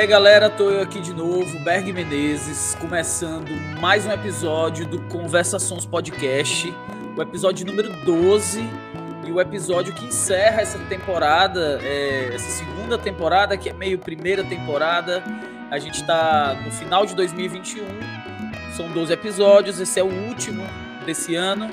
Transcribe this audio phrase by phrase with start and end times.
[0.00, 3.50] Aí galera, tô eu aqui de novo, Berg Menezes, começando
[3.82, 6.74] mais um episódio do Conversações Podcast,
[7.14, 8.64] o episódio número 12
[9.26, 14.42] e o episódio que encerra essa temporada, é, essa segunda temporada, que é meio primeira
[14.42, 15.22] temporada.
[15.70, 17.84] A gente tá no final de 2021,
[18.74, 20.66] são 12 episódios, esse é o último
[21.04, 21.70] desse ano.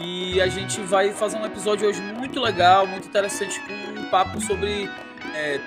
[0.00, 4.40] E a gente vai fazer um episódio hoje muito legal, muito interessante, com um papo
[4.40, 4.88] sobre
[5.34, 5.60] é,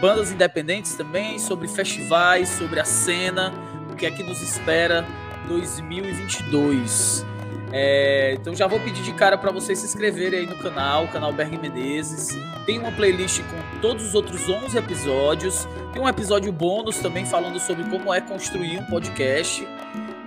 [0.00, 3.52] bandas independentes também, sobre festivais, sobre a cena,
[3.90, 5.06] o que é que nos espera
[5.48, 7.24] 2022.
[7.72, 11.32] É, então já vou pedir de cara para vocês se inscreverem aí no canal, canal
[11.32, 12.28] Berg Menezes.
[12.64, 15.66] Tem uma playlist com todos os outros 11 episódios.
[15.92, 19.66] Tem um episódio bônus também falando sobre como é construir um podcast.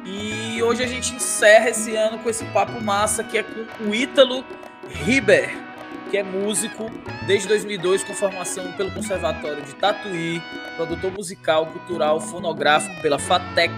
[0.03, 3.95] E hoje a gente encerra esse ano com esse papo massa que é com o
[3.95, 4.43] Ítalo
[4.89, 5.66] Riber
[6.09, 6.89] que é músico
[7.25, 10.41] desde 2002 com formação pelo Conservatório de Tatuí,
[10.75, 13.73] produtor musical, cultural, fonográfico pela FATEC,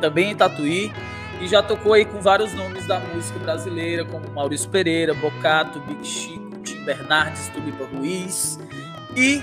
[0.00, 0.92] também em Tatuí,
[1.40, 6.06] e já tocou aí com vários nomes da música brasileira, como Maurício Pereira, Bocato, Big
[6.06, 8.58] Chico, Tim Bernardes, Tulipa Ruiz,
[9.16, 9.42] e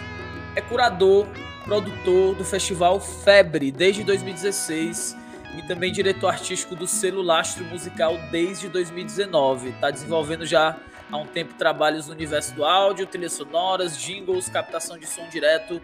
[0.56, 1.28] é curador,
[1.66, 5.18] produtor do Festival Febre desde 2016
[5.58, 9.70] e também diretor artístico do selo Lastro Musical desde 2019.
[9.70, 10.78] Está desenvolvendo já
[11.12, 15.82] há um tempo trabalhos no universo do áudio, trilhas sonoras, jingles, captação de som direto,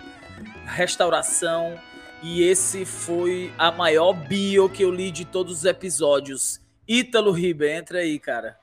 [0.65, 1.79] restauração.
[2.21, 6.61] E esse foi a maior bio que eu li de todos os episódios.
[6.87, 8.57] Ítalo Ribe, entra aí, cara.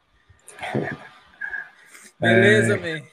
[2.19, 3.07] Beleza, é, man?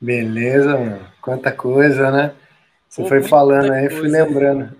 [0.00, 1.12] Beleza, mano.
[1.20, 2.34] Quanta coisa, né?
[2.88, 4.76] Você Pô, foi falando aí, coisa, fui lembrando.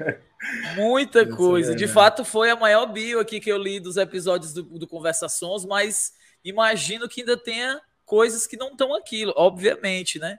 [0.76, 1.74] Muita coisa.
[1.74, 5.64] De fato, foi a maior bio aqui que eu li dos episódios do, do Conversações,
[5.64, 6.12] mas
[6.44, 10.38] imagino que ainda tenha coisas que não estão aqui, obviamente, né?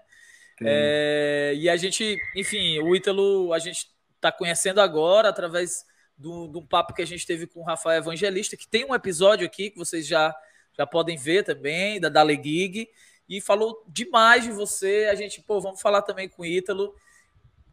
[0.61, 5.83] É, e a gente, enfim, o Ítalo a gente está conhecendo agora através
[6.17, 9.45] de um papo que a gente teve com o Rafael Evangelista, que tem um episódio
[9.45, 10.33] aqui que vocês já,
[10.77, 12.87] já podem ver também, da Dale Gig,
[13.27, 15.07] e falou demais de você.
[15.11, 16.95] A gente, pô, vamos falar também com o Ítalo.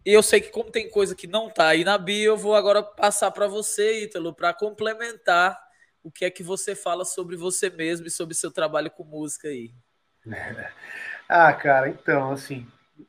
[0.05, 2.57] E eu sei que como tem coisa que não tá aí na bio, eu vou
[2.57, 5.57] agora passar para você, Ítalo, para complementar
[6.03, 9.49] o que é que você fala sobre você mesmo e sobre seu trabalho com música
[9.49, 9.71] aí?
[11.29, 12.67] ah, cara, então, assim,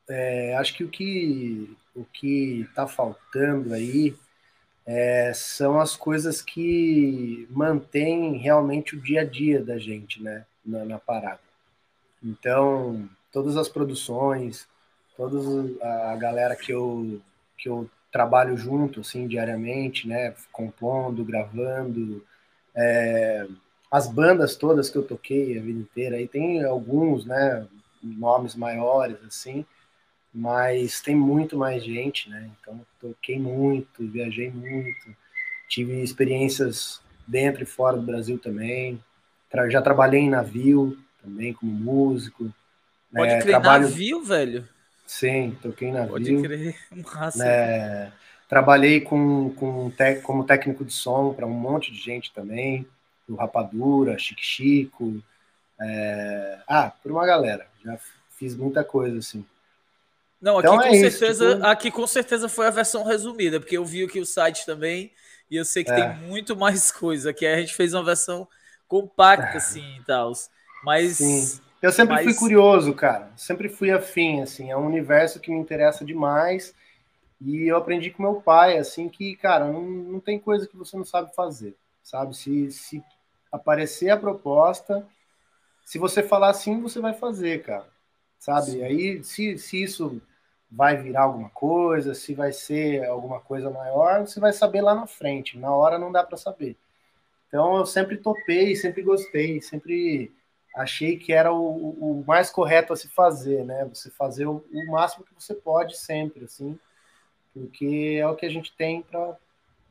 [0.08, 4.16] é, acho que o que o que está faltando aí
[4.84, 10.84] é, são as coisas que mantêm realmente o dia a dia da gente, né, na,
[10.84, 11.40] na parada.
[12.22, 14.66] Então, todas as produções,
[15.16, 15.38] toda
[16.10, 17.20] a galera que eu
[17.56, 22.24] que eu trabalho junto, assim, diariamente, né, compondo, gravando,
[22.76, 23.46] é,
[23.90, 27.66] as bandas todas que eu toquei a vida inteira, aí tem alguns, né,
[28.02, 29.64] nomes maiores, assim,
[30.32, 32.50] mas tem muito mais gente, né?
[32.60, 35.14] Então, toquei muito, viajei muito,
[35.68, 39.00] tive experiências dentro e fora do Brasil também.
[39.70, 42.52] Já trabalhei em navio também como músico.
[43.14, 43.84] Pode é, crer, trabalho...
[43.84, 44.68] navio, velho?
[45.06, 46.10] Sim, toquei em navio.
[46.10, 47.46] Pode crer, massa.
[47.46, 48.12] É,
[48.54, 52.86] Trabalhei com, com tec, como técnico de som para um monte de gente também,
[53.28, 55.20] do Rapadura, Chique Chico,
[55.80, 56.58] é...
[56.68, 57.66] ah, por uma galera.
[57.84, 57.98] Já
[58.38, 59.44] fiz muita coisa assim.
[60.40, 61.66] Não, aqui, então com é certeza, isso, tipo...
[61.66, 65.10] aqui com certeza foi a versão resumida, porque eu vi aqui o site também
[65.50, 65.94] e eu sei que é.
[65.94, 67.32] tem muito mais coisa.
[67.32, 68.46] Que a gente fez uma versão
[68.86, 70.32] compacta assim e tal.
[70.84, 71.60] Mas Sim.
[71.82, 72.24] eu sempre mas...
[72.24, 73.32] fui curioso, cara.
[73.36, 74.70] Sempre fui afim, assim.
[74.70, 76.72] É um universo que me interessa demais.
[77.44, 80.96] E eu aprendi com meu pai, assim, que, cara, não, não tem coisa que você
[80.96, 82.34] não sabe fazer, sabe?
[82.34, 83.04] Se, se
[83.52, 85.06] aparecer a proposta,
[85.84, 87.86] se você falar sim, você vai fazer, cara,
[88.38, 88.70] sabe?
[88.72, 88.82] Sim.
[88.82, 90.22] Aí, se, se isso
[90.70, 95.06] vai virar alguma coisa, se vai ser alguma coisa maior, você vai saber lá na
[95.06, 95.58] frente.
[95.58, 96.78] Na hora não dá para saber.
[97.46, 100.34] Então, eu sempre topei, sempre gostei, sempre
[100.74, 101.90] achei que era o,
[102.20, 103.84] o mais correto a se fazer, né?
[103.84, 106.78] Você fazer o, o máximo que você pode sempre, assim
[107.54, 109.04] porque é o que a gente tem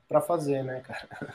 [0.07, 1.33] para fazer, né, cara?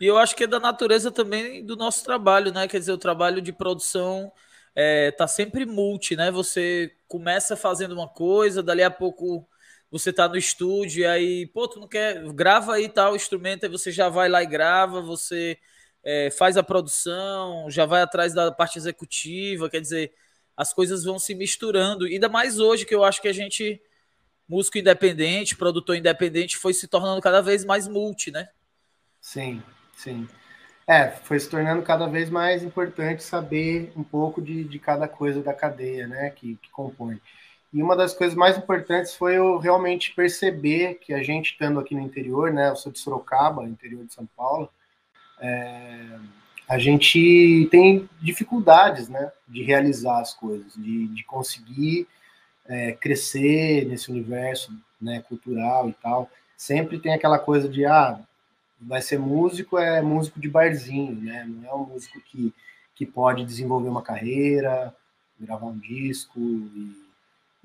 [0.00, 2.68] E eu acho que é da natureza também do nosso trabalho, né?
[2.68, 4.32] Quer dizer, o trabalho de produção
[4.74, 6.30] é, tá sempre multi, né?
[6.30, 9.46] Você começa fazendo uma coisa, dali a pouco
[9.90, 13.70] você tá no estúdio, e aí, pô, tu não quer, grava aí tal instrumento, aí
[13.70, 15.58] você já vai lá e grava, você
[16.04, 20.12] é, faz a produção, já vai atrás da parte executiva, quer dizer,
[20.56, 23.82] as coisas vão se misturando, ainda mais hoje que eu acho que a gente
[24.50, 28.48] músico independente, produtor independente, foi se tornando cada vez mais multi, né?
[29.20, 29.62] Sim,
[29.96, 30.28] sim.
[30.88, 35.40] É, foi se tornando cada vez mais importante saber um pouco de, de cada coisa
[35.40, 37.20] da cadeia, né, que, que compõe.
[37.72, 41.94] E uma das coisas mais importantes foi eu realmente perceber que a gente estando aqui
[41.94, 42.70] no interior, né?
[42.70, 44.68] Eu sou de Sorocaba, interior de São Paulo.
[45.38, 46.18] É,
[46.68, 49.30] a gente tem dificuldades, né?
[49.46, 52.08] De realizar as coisas, de, de conseguir
[52.70, 55.22] é, crescer nesse universo, né?
[55.28, 56.30] Cultural e tal.
[56.56, 58.18] Sempre tem aquela coisa de ah,
[58.80, 61.46] vai ser músico é músico de barzinho, né?
[61.46, 62.54] Não é um músico que
[63.00, 64.94] que pode desenvolver uma carreira,
[65.40, 66.92] gravar um disco e,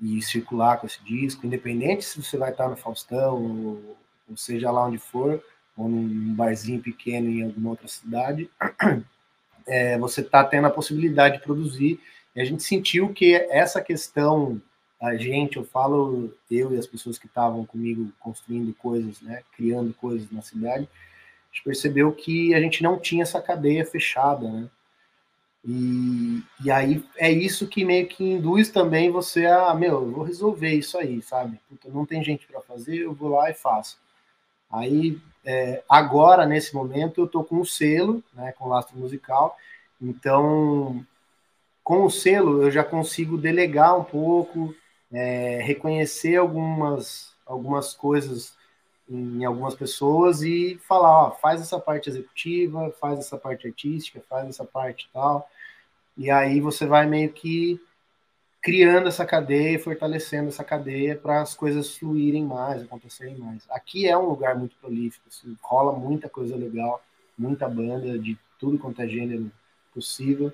[0.00, 3.98] e, circular com esse disco, independente se você vai estar no Faustão, ou,
[4.30, 5.44] ou seja lá onde for,
[5.76, 8.48] ou num barzinho pequeno em alguma outra cidade,
[9.68, 12.00] é, você está tendo a possibilidade de produzir.
[12.34, 14.58] E a gente sentiu que essa questão,
[15.00, 19.92] a gente, eu falo eu e as pessoas que estavam comigo construindo coisas, né, criando
[19.94, 24.68] coisas na cidade, a gente percebeu que a gente não tinha essa cadeia fechada, né?
[25.68, 30.22] E, e aí é isso que meio que induz também você a, meu, eu vou
[30.22, 31.58] resolver isso aí, sabe?
[31.68, 33.98] Puta, não tem gente para fazer, eu vou lá e faço.
[34.70, 39.56] Aí, é, agora, nesse momento, eu tô com o selo, né, com lastro musical,
[40.00, 41.04] então,
[41.82, 44.74] com o selo, eu já consigo delegar um pouco,
[45.16, 48.54] é, reconhecer algumas, algumas coisas
[49.08, 54.48] em algumas pessoas e falar, ó, faz essa parte executiva, faz essa parte artística, faz
[54.48, 55.48] essa parte tal.
[56.18, 57.80] E aí você vai meio que
[58.60, 63.62] criando essa cadeia, fortalecendo essa cadeia para as coisas fluírem mais, acontecerem mais.
[63.70, 67.02] Aqui é um lugar muito prolífico, assim, rola muita coisa legal,
[67.38, 69.50] muita banda de tudo quanto é gênero
[69.94, 70.52] possível.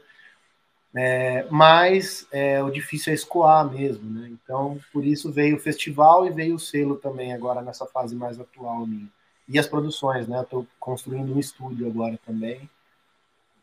[0.95, 4.29] É, mas é, o difícil é escoar mesmo, né?
[4.31, 8.39] Então, por isso veio o festival e veio o selo também agora nessa fase mais
[8.39, 9.09] atual minha.
[9.49, 10.43] E as produções, né?
[10.43, 12.69] Estou construindo um estúdio agora também.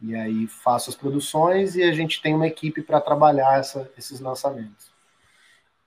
[0.02, 4.20] E aí faço as produções e a gente tem uma equipe para trabalhar essa, esses
[4.20, 4.90] lançamentos.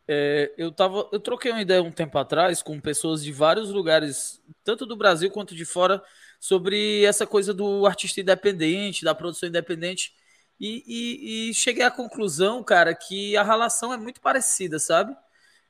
[0.07, 4.41] É, eu tava, eu troquei uma ideia um tempo atrás com pessoas de vários lugares,
[4.63, 6.03] tanto do Brasil quanto de fora,
[6.39, 10.13] sobre essa coisa do artista independente, da produção independente.
[10.61, 15.13] E, e, e, cheguei à conclusão, cara, que a relação é muito parecida, sabe?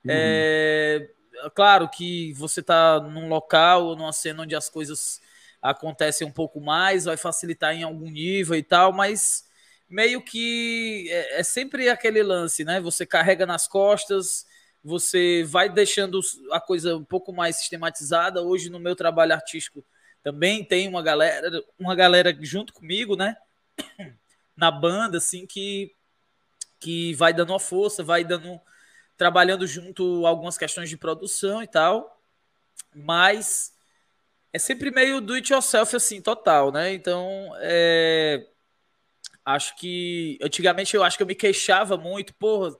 [0.05, 0.11] Uhum.
[0.11, 1.11] É,
[1.55, 5.21] claro que você tá num local numa cena onde as coisas
[5.63, 9.45] acontecem um pouco mais, vai facilitar em algum nível e tal, mas
[9.89, 12.81] meio que é, é sempre aquele lance, né?
[12.81, 14.45] Você carrega nas costas,
[14.83, 16.21] você vai deixando
[16.51, 18.43] a coisa um pouco mais sistematizada.
[18.43, 19.85] Hoje no meu trabalho artístico
[20.23, 23.37] também tem uma galera, uma galera junto comigo, né?
[24.57, 25.95] Na banda, assim, que,
[26.81, 28.61] que vai dando uma força, vai dando.
[29.17, 32.21] trabalhando junto algumas questões de produção e tal.
[32.95, 33.73] Mas
[34.53, 36.93] é sempre meio do it yourself, assim, total, né?
[36.93, 38.47] Então, é,
[39.45, 40.39] acho que.
[40.43, 42.75] Antigamente eu acho que eu me queixava muito, porra,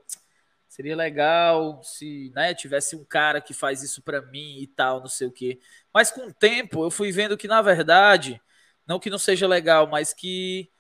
[0.69, 5.07] seria legal se né, tivesse um cara que faz isso para mim e tal, não
[5.09, 5.61] sei o quê.
[5.93, 8.41] Mas com o tempo eu fui vendo que, na verdade,
[8.87, 10.71] não que não seja legal, mas que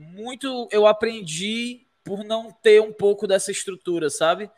[0.00, 4.50] muito eu aprendi por não ter um pouco dessa estrutura, sabe?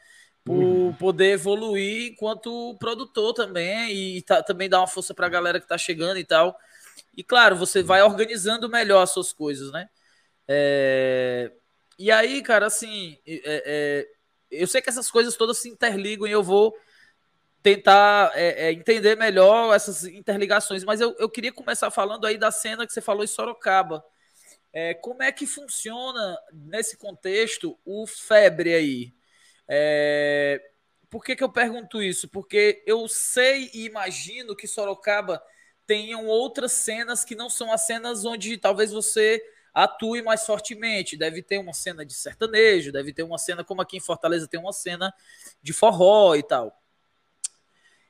[0.44, 0.92] Por uhum.
[0.94, 5.64] poder evoluir enquanto produtor também e tá, também dar uma força para a galera que
[5.64, 6.56] está chegando e tal.
[7.16, 9.88] E claro, você vai organizando melhor as suas coisas, né?
[10.48, 11.50] É...
[11.98, 14.08] E aí, cara, assim, é, é...
[14.50, 16.74] eu sei que essas coisas todas se interligam e eu vou
[17.62, 22.50] tentar é, é, entender melhor essas interligações, mas eu, eu queria começar falando aí da
[22.50, 24.04] cena que você falou em Sorocaba.
[24.72, 29.14] É, como é que funciona nesse contexto o febre aí?
[29.68, 30.60] É,
[31.10, 32.28] por que, que eu pergunto isso?
[32.28, 35.42] Porque eu sei e imagino que Sorocaba
[35.86, 39.42] tenham outras cenas que não são as cenas onde talvez você
[39.74, 41.16] atue mais fortemente.
[41.16, 44.58] Deve ter uma cena de sertanejo, deve ter uma cena como aqui em Fortaleza tem
[44.60, 45.12] uma cena
[45.62, 46.81] de forró e tal.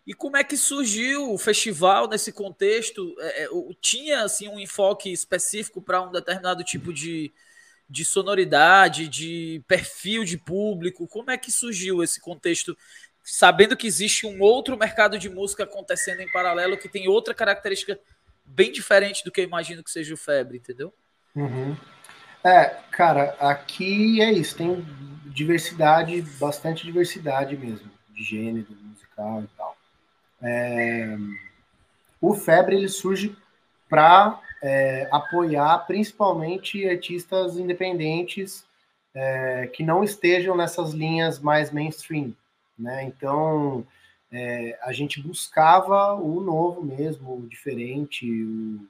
[0.07, 3.15] E como é que surgiu o festival nesse contexto?
[3.21, 3.49] É, é,
[3.81, 7.33] tinha assim um enfoque específico para um determinado tipo de,
[7.89, 11.07] de sonoridade, de perfil de público?
[11.07, 12.77] Como é que surgiu esse contexto,
[13.23, 17.99] sabendo que existe um outro mercado de música acontecendo em paralelo que tem outra característica
[18.45, 20.93] bem diferente do que eu imagino que seja o Febre, entendeu?
[21.35, 21.77] Uhum.
[22.45, 24.85] É, cara, aqui é isso, tem
[25.27, 29.72] diversidade, bastante diversidade mesmo, de gênero musical e tal.
[30.43, 31.17] É,
[32.21, 33.37] o Febre ele surge
[33.89, 38.65] para é, apoiar principalmente artistas independentes
[39.15, 42.35] é, que não estejam nessas linhas mais mainstream,
[42.79, 43.05] né?
[43.05, 43.87] Então
[44.31, 48.87] é, a gente buscava o novo mesmo, o diferente, o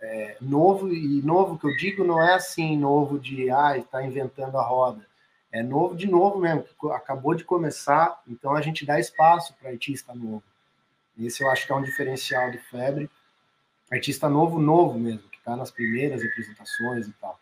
[0.00, 4.56] é, novo e novo que eu digo não é assim novo de ah está inventando
[4.56, 5.04] a roda,
[5.50, 10.14] é novo de novo mesmo, acabou de começar, então a gente dá espaço para artista
[10.14, 10.44] novo.
[11.18, 13.10] Esse eu acho que é um diferencial do Febre.
[13.90, 17.38] Artista novo, novo mesmo, que está nas primeiras apresentações e tal.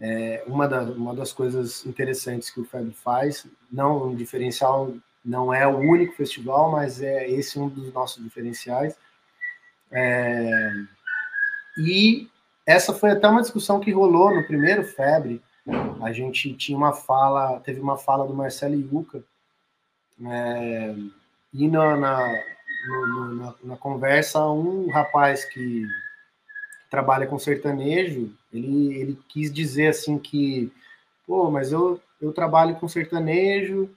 [0.00, 4.92] É uma, da, uma das coisas interessantes que o Febre faz, não um diferencial,
[5.24, 8.96] não é o único festival, mas é esse um dos nossos diferenciais.
[9.92, 10.72] É,
[11.78, 12.28] e
[12.66, 15.40] essa foi até uma discussão que rolou no primeiro Febre,
[16.02, 19.24] a gente tinha uma fala, teve uma fala do Marcelo Yuca,
[20.26, 20.94] é,
[21.52, 22.44] e na, na,
[22.86, 25.86] no, na, na, conversa, um rapaz que
[26.90, 30.72] trabalha com sertanejo, ele, ele quis dizer assim que,
[31.26, 33.90] pô, mas eu, eu trabalho com sertanejo,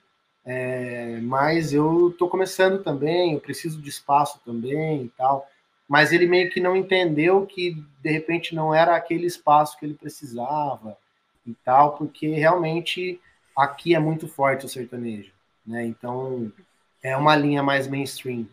[0.45, 5.47] é, mas eu tô começando também, eu preciso de espaço também e tal.
[5.87, 9.93] Mas ele meio que não entendeu que de repente não era aquele espaço que ele
[9.93, 10.97] precisava
[11.45, 13.19] e tal, porque realmente
[13.55, 15.31] aqui é muito forte o sertanejo,
[15.65, 15.85] né?
[15.85, 16.51] Então
[17.01, 18.47] é uma linha mais mainstream.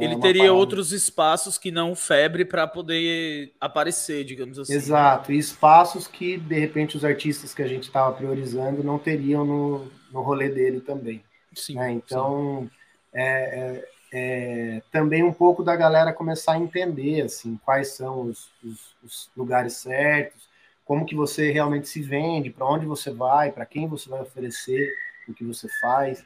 [0.00, 0.58] É Ele teria parada.
[0.58, 4.74] outros espaços que não febre para poder aparecer, digamos assim.
[4.74, 9.44] Exato, e espaços que de repente os artistas que a gente estava priorizando não teriam
[9.44, 11.24] no, no rolê dele também.
[11.54, 11.74] Sim.
[11.74, 11.92] Né?
[11.92, 12.70] Então sim.
[13.12, 18.48] É, é, é, também um pouco da galera começar a entender assim quais são os,
[18.62, 20.48] os, os lugares certos,
[20.84, 24.88] como que você realmente se vende, para onde você vai, para quem você vai oferecer
[25.28, 26.24] o que você faz,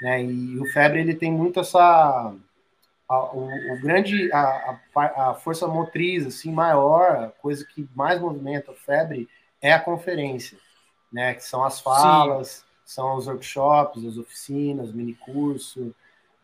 [0.00, 0.24] né?
[0.24, 2.34] E o Febre ele tem muito essa
[3.08, 8.20] a, o, o, grande a, a, a, força motriz assim maior, a coisa que mais
[8.20, 9.28] movimenta o Febre
[9.62, 10.58] é a conferência,
[11.12, 11.34] né?
[11.34, 12.64] Que são as falas, Sim.
[12.84, 15.94] são os workshops, as oficinas, mini curso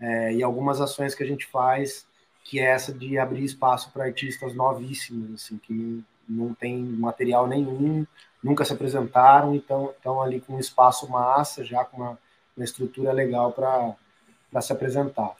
[0.00, 2.06] é, e algumas ações que a gente faz,
[2.42, 8.06] que é essa de abrir espaço para artistas novíssimos, assim, que não tem material nenhum,
[8.42, 12.18] nunca se apresentaram, então estão ali com um espaço massa, já com uma,
[12.56, 15.34] uma estrutura legal para se apresentar.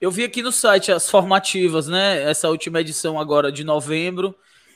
[0.00, 2.22] Eu vi aqui no site as formativas, né?
[2.22, 4.32] Essa última edição agora de novembro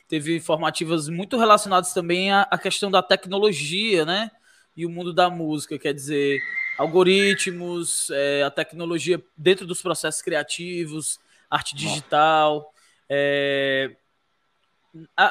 [0.09, 4.33] teve formativas muito relacionadas também à, à questão da tecnologia, né?
[4.77, 6.41] E o mundo da música, quer dizer,
[6.77, 12.75] algoritmos, é, a tecnologia dentro dos processos criativos, arte digital.
[13.09, 13.95] É,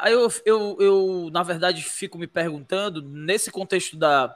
[0.07, 4.33] eu, eu, eu, na verdade, fico me perguntando, nesse contexto da,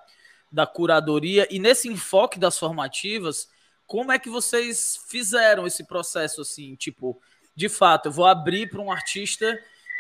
[0.52, 3.48] da curadoria e nesse enfoque das formativas,
[3.88, 6.76] como é que vocês fizeram esse processo assim?
[6.76, 7.20] Tipo,
[7.56, 9.58] de fato, eu vou abrir para um artista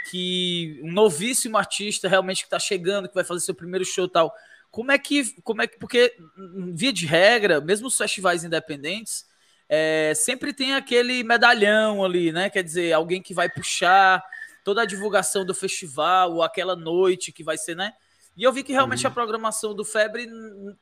[0.09, 0.79] que.
[0.83, 4.33] um novíssimo artista realmente que está chegando, que vai fazer seu primeiro show tal.
[4.71, 5.39] Como é que.
[5.41, 5.77] Como é que.
[5.77, 6.15] Porque,
[6.73, 9.25] via de regra, mesmo os festivais independentes,
[9.69, 12.49] é, sempre tem aquele medalhão ali, né?
[12.49, 14.23] Quer dizer, alguém que vai puxar
[14.63, 17.93] toda a divulgação do festival, ou aquela noite que vai ser, né?
[18.35, 19.11] E eu vi que realmente uhum.
[19.11, 20.29] a programação do Febre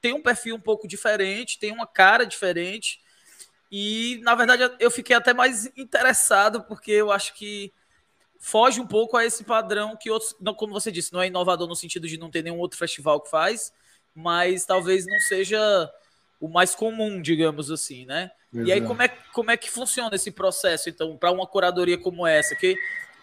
[0.01, 2.99] tem um perfil um pouco diferente, tem uma cara diferente.
[3.71, 7.71] E, na verdade, eu fiquei até mais interessado, porque eu acho que
[8.39, 11.67] foge um pouco a esse padrão que outros, não, como você disse, não é inovador
[11.67, 13.71] no sentido de não ter nenhum outro festival que faz,
[14.13, 15.89] mas talvez não seja
[16.39, 18.31] o mais comum, digamos assim, né?
[18.53, 18.67] Exato.
[18.67, 22.27] E aí, como é, como é que funciona esse processo, então, para uma curadoria como
[22.27, 22.55] essa?
[22.55, 22.75] Que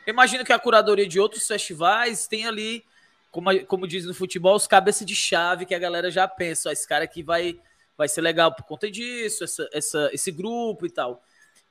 [0.07, 2.83] imagino que a curadoria de outros festivais tem ali,
[3.31, 6.87] como, como diz no futebol, os cabeças de chave que a galera já pensa, esse
[6.87, 7.59] cara aqui vai,
[7.97, 11.23] vai ser legal por conta disso, essa, essa, esse grupo e tal.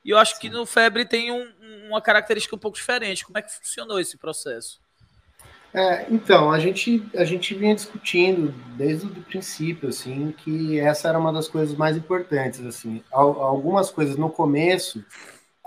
[0.04, 0.42] E eu acho Sim.
[0.42, 1.46] que no Febre tem um,
[1.88, 3.26] uma característica um pouco diferente.
[3.26, 4.80] Como é que funcionou esse processo?
[5.74, 11.20] É, então, a gente, a gente vinha discutindo desde o princípio, assim, que essa era
[11.20, 13.04] uma das coisas mais importantes, assim.
[13.12, 15.06] Algumas coisas no começo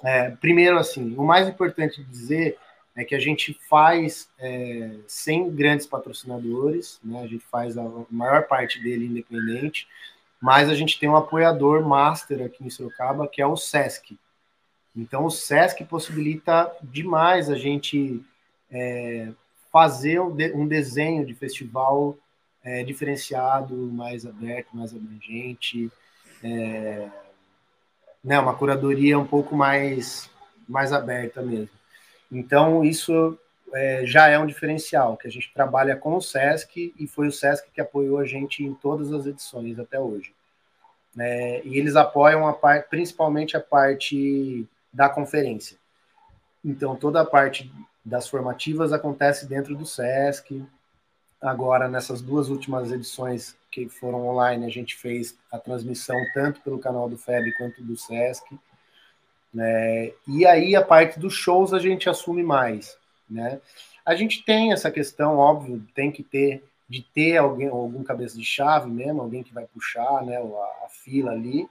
[0.02, 2.58] é, primeiro, assim, o mais importante dizer
[2.94, 7.22] é que a gente faz é, sem grandes patrocinadores, né?
[7.22, 9.88] A gente faz a maior parte dele independente,
[10.40, 14.18] mas a gente tem um apoiador master aqui em Sorocaba, que é o SESC.
[14.94, 18.22] Então, o SESC possibilita demais a gente
[18.70, 19.28] é,
[19.72, 22.16] fazer um, de, desenho de festival
[22.62, 25.90] é, diferenciado, mais aberto, mais abrangente,
[26.42, 27.08] é,
[28.22, 30.30] né, uma curadoria um pouco mais,
[30.68, 31.81] mais aberta mesmo.
[32.32, 33.38] Então, isso
[33.74, 37.32] é, já é um diferencial, que a gente trabalha com o SESC e foi o
[37.32, 40.34] SESC que apoiou a gente em todas as edições até hoje.
[41.18, 45.76] É, e eles apoiam a principalmente a parte da conferência.
[46.64, 47.70] Então, toda a parte
[48.02, 50.64] das formativas acontece dentro do SESC.
[51.40, 56.78] Agora, nessas duas últimas edições que foram online, a gente fez a transmissão tanto pelo
[56.78, 58.58] canal do FEB quanto do SESC.
[59.52, 60.12] Né?
[60.26, 62.96] E aí a parte dos shows a gente assume mais.
[63.28, 63.60] Né?
[64.04, 68.44] A gente tem essa questão, óbvio, tem que ter de ter alguém, algum cabeça de
[68.44, 71.66] chave mesmo, alguém que vai puxar né, a, a fila ali.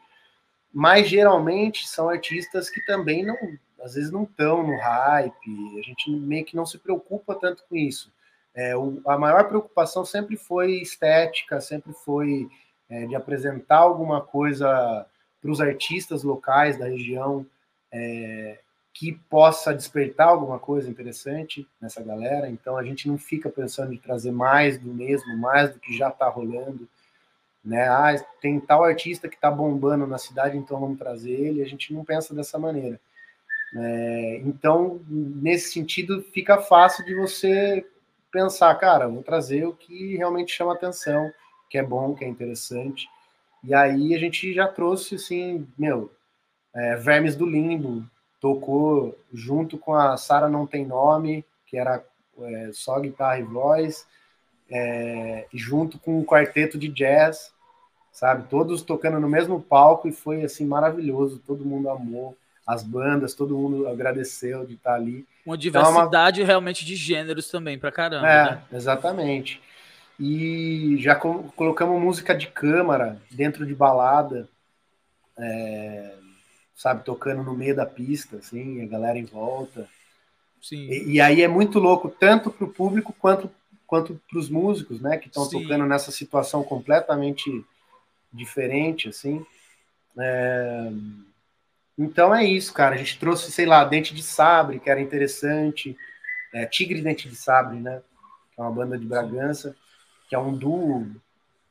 [0.74, 3.38] Mas geralmente são artistas que também não,
[3.84, 7.76] às vezes não estão no hype, a gente meio que não se preocupa tanto com
[7.76, 8.12] isso.
[8.56, 12.50] É, o, a maior preocupação sempre foi estética, sempre foi
[12.90, 15.06] é, de apresentar alguma coisa
[15.40, 17.46] para os artistas locais da região
[17.92, 18.60] é,
[18.94, 22.50] que possa despertar alguma coisa interessante nessa galera.
[22.50, 26.10] Então a gente não fica pensando em trazer mais do mesmo, mais do que já
[26.10, 26.88] está rolando.
[27.64, 27.88] Né?
[27.88, 31.62] Ah, tem tal artista que está bombando na cidade, então vamos trazer ele.
[31.62, 33.00] A gente não pensa dessa maneira.
[33.74, 37.86] É, então, nesse sentido, fica fácil de você
[38.32, 41.32] pensar, cara, vou trazer o que realmente chama atenção,
[41.70, 43.08] que é bom, que é interessante.
[43.64, 46.12] E aí a gente já trouxe, assim, meu,
[46.74, 48.04] é, Vermes do Limbo,
[48.40, 52.04] tocou junto com a Sara Não Tem Nome, que era
[52.40, 54.08] é, só guitarra e voz,
[54.70, 57.54] é, junto com um quarteto de jazz,
[58.12, 58.48] sabe?
[58.50, 62.36] Todos tocando no mesmo palco e foi, assim, maravilhoso, todo mundo amou
[62.66, 65.26] as bandas, todo mundo agradeceu de estar ali.
[65.46, 66.48] Uma diversidade então, é uma...
[66.48, 68.28] realmente de gêneros também, pra caramba.
[68.28, 68.64] É, né?
[68.72, 69.62] exatamente.
[70.20, 74.48] E já colocamos música de câmara dentro de balada,
[75.38, 76.14] é,
[76.82, 79.88] sabe, tocando no meio da pista, assim, a galera em volta.
[80.60, 80.88] Sim.
[80.90, 83.52] E, e aí é muito louco, tanto para o público quanto
[83.86, 87.52] quanto para os músicos, né, que estão tocando nessa situação completamente
[88.32, 89.46] diferente, assim.
[90.18, 90.90] É...
[91.98, 92.96] Então é isso, cara.
[92.96, 95.98] A gente trouxe, sei lá, Dente de Sabre, que era interessante.
[96.54, 98.02] É, Tigre Dente de Sabre, né?
[98.56, 99.76] Que é uma banda de Bragança,
[100.30, 101.06] que é um duo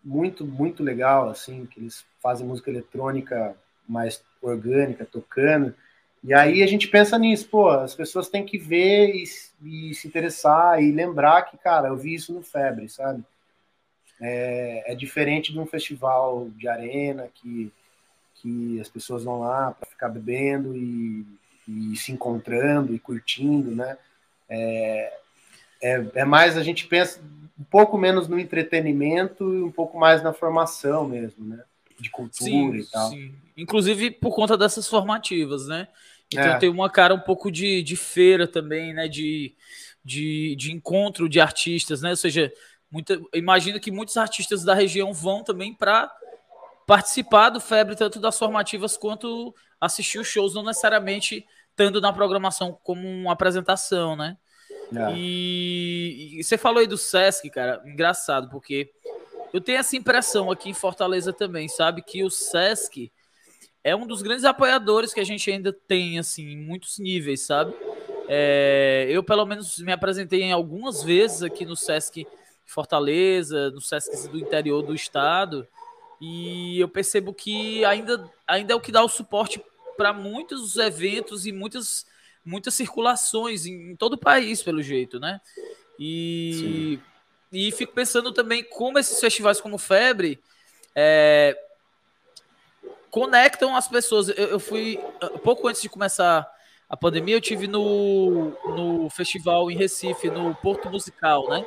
[0.05, 3.57] muito, muito legal, assim, que eles fazem música eletrônica
[3.89, 5.75] mais orgânica, tocando.
[6.23, 9.25] E aí a gente pensa nisso, pô, as pessoas têm que ver e,
[9.91, 13.25] e se interessar e lembrar que, cara, eu vi isso no Febre, sabe?
[14.21, 17.73] É, é diferente de um festival de arena que
[18.41, 21.27] que as pessoas vão lá para ficar bebendo e,
[21.69, 23.97] e, se encontrando e curtindo, né?
[24.49, 25.19] É,
[25.83, 27.21] é, é, mais a gente pensa
[27.59, 31.63] um pouco menos no entretenimento e um pouco mais na formação mesmo, né?
[32.01, 33.11] De cultura sim, e tal.
[33.11, 33.35] Sim.
[33.57, 35.89] Inclusive por conta dessas formativas, né?
[36.33, 36.59] Então é.
[36.59, 39.09] tem uma cara um pouco de, de feira também, né?
[39.09, 39.55] De,
[40.05, 42.11] de, de encontro de artistas, né?
[42.11, 42.53] Ou seja,
[42.91, 46.11] muita, imagino que muitos artistas da região vão também para
[46.87, 52.79] participar do Febre, tanto das formativas quanto assistir os shows, não necessariamente estando na programação
[52.83, 54.37] como uma apresentação, né?
[54.95, 55.15] É.
[55.15, 58.91] E, e, você falou aí do Sesc, cara, engraçado, porque
[59.53, 62.03] eu tenho essa impressão aqui em Fortaleza também, sabe?
[62.03, 63.11] Que o Sesc
[63.83, 67.75] é um dos grandes apoiadores que a gente ainda tem, assim, em muitos níveis, sabe?
[68.29, 72.27] É, eu, pelo menos, me apresentei em algumas vezes aqui no Sesc
[72.65, 75.67] Fortaleza, no Sesc do interior do estado,
[76.21, 79.61] e eu percebo que ainda, ainda é o que dá o suporte
[79.97, 82.07] para muitos eventos e muitas,
[82.45, 85.41] muitas circulações em, em todo o país, pelo jeito, né?
[85.99, 86.99] E,
[87.53, 90.39] e fico pensando também como esses festivais como Febre
[90.95, 91.57] é,
[93.11, 94.29] conectam as pessoas.
[94.29, 94.99] Eu, eu, fui,
[95.43, 96.49] pouco antes de começar
[96.89, 101.65] a pandemia, eu tive no, no festival em Recife, no Porto Musical, né?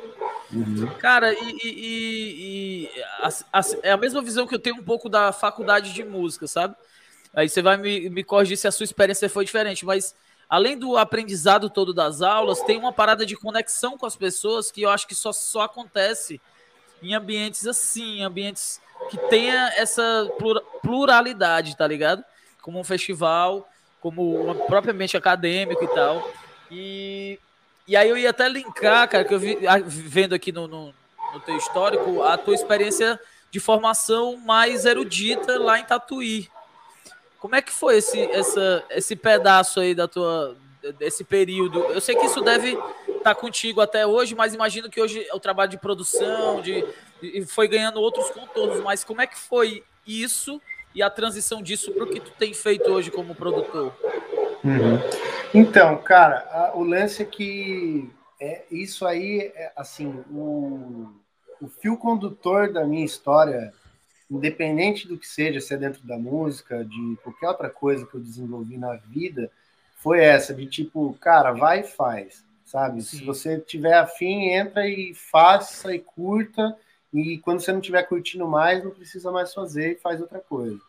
[0.52, 0.86] Uhum.
[0.98, 5.08] Cara, e, e, e a, a, é a mesma visão que eu tenho um pouco
[5.08, 6.74] da faculdade de música, sabe?
[7.32, 10.14] Aí você vai me, me corrigir se a sua experiência foi diferente, mas
[10.48, 14.82] além do aprendizado todo das aulas, tem uma parada de conexão com as pessoas que
[14.82, 16.40] eu acho que só, só acontece
[17.02, 18.80] em ambientes assim, ambientes
[19.10, 20.30] que tenha essa
[20.82, 22.24] pluralidade, tá ligado?
[22.62, 23.68] Como um festival,
[24.00, 26.30] como propriamente acadêmico e tal.
[26.70, 27.38] E
[27.86, 30.94] e aí eu ia até linkar, cara, que eu vi vendo aqui no, no,
[31.34, 36.48] no teu histórico, a tua experiência de formação mais erudita lá em Tatuí.
[37.44, 40.56] Como é que foi esse, essa, esse pedaço aí da tua
[40.98, 41.78] desse período?
[41.90, 45.34] Eu sei que isso deve estar tá contigo até hoje, mas imagino que hoje é
[45.34, 46.82] o trabalho de produção, de,
[47.20, 48.80] de foi ganhando outros contornos.
[48.80, 50.58] Mas como é que foi isso
[50.94, 53.92] e a transição disso para o que tu tem feito hoje como produtor?
[54.64, 54.98] Uhum.
[55.52, 61.10] Então, cara, a, o lance é que é, isso aí, é, assim, o,
[61.60, 63.70] o fio condutor da minha história,
[64.30, 68.20] independente do que seja, se é dentro da música, de qualquer outra coisa que eu
[68.20, 69.50] desenvolvi na vida,
[69.96, 73.02] foi essa, de tipo, cara, vai e faz, sabe?
[73.02, 73.18] Sim.
[73.18, 76.76] Se você tiver afim, entra e faça e curta,
[77.12, 80.80] e quando você não estiver curtindo mais, não precisa mais fazer e faz outra coisa.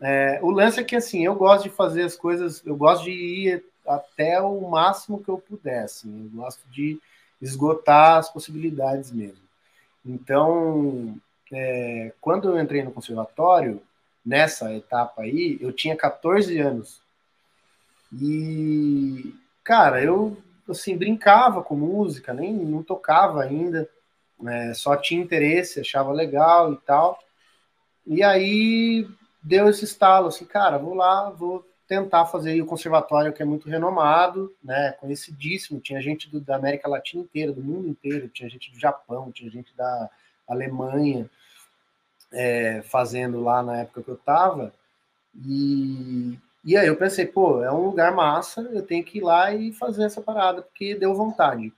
[0.00, 3.12] É, o lance é que assim, eu gosto de fazer as coisas, eu gosto de
[3.12, 6.98] ir até o máximo que eu puder, assim, eu gosto de
[7.40, 9.42] esgotar as possibilidades mesmo.
[10.04, 11.16] Então,
[11.52, 13.82] é, quando eu entrei no conservatório,
[14.24, 17.02] nessa etapa aí, eu tinha 14 anos.
[18.12, 20.36] E, cara, eu,
[20.68, 23.88] assim, brincava com música, nem não tocava ainda,
[24.40, 27.18] né, só tinha interesse, achava legal e tal.
[28.06, 29.06] E aí
[29.42, 33.68] deu esse estalo, assim, cara, vou lá, vou tentar fazer o conservatório que é muito
[33.68, 38.70] renomado, né, conhecidíssimo, tinha gente do, da América Latina inteira, do mundo inteiro, tinha gente
[38.70, 40.10] do Japão, tinha gente da
[40.52, 41.28] Alemanha,
[42.32, 44.72] é, fazendo lá na época que eu estava,
[45.34, 49.52] e, e aí eu pensei, pô, é um lugar massa, eu tenho que ir lá
[49.54, 51.72] e fazer essa parada, porque deu vontade.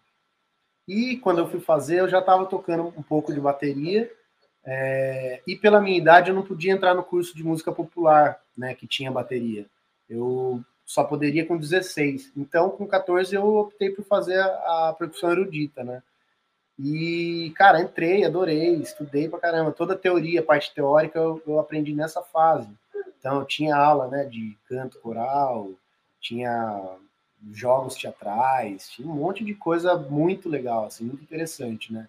[0.86, 4.10] E quando eu fui fazer, eu já estava tocando um pouco de bateria,
[4.66, 8.74] é, e pela minha idade eu não podia entrar no curso de música popular, né,
[8.74, 9.66] que tinha bateria.
[10.08, 12.32] Eu só poderia com 16.
[12.36, 14.46] Então, com 14 eu optei por fazer a,
[14.90, 16.02] a erudita, né?
[16.78, 19.72] E, cara, entrei, adorei, estudei pra caramba.
[19.72, 22.68] Toda a teoria, parte teórica, eu, eu aprendi nessa fase.
[23.18, 25.70] Então, tinha aula, né, de canto coral,
[26.20, 26.96] tinha
[27.52, 32.08] jogos teatrais, tinha um monte de coisa muito legal, assim, muito interessante, né?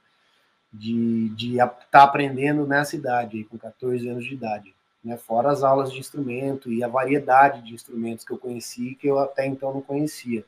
[0.73, 4.75] De estar tá aprendendo nessa idade, aí, com 14 anos de idade.
[5.03, 5.15] Né?
[5.15, 9.19] Fora as aulas de instrumento e a variedade de instrumentos que eu conheci, que eu
[9.19, 10.43] até então não conhecia.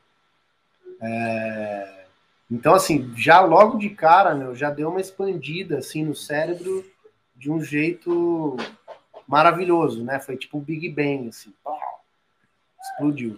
[1.00, 2.07] É...
[2.50, 6.86] Então, assim, já logo de cara, meu, já deu uma expandida, assim, no cérebro
[7.36, 8.56] de um jeito
[9.28, 10.20] maravilhoso, né?
[10.20, 11.54] Foi tipo o Big Bang, assim,
[12.82, 13.38] explodiu.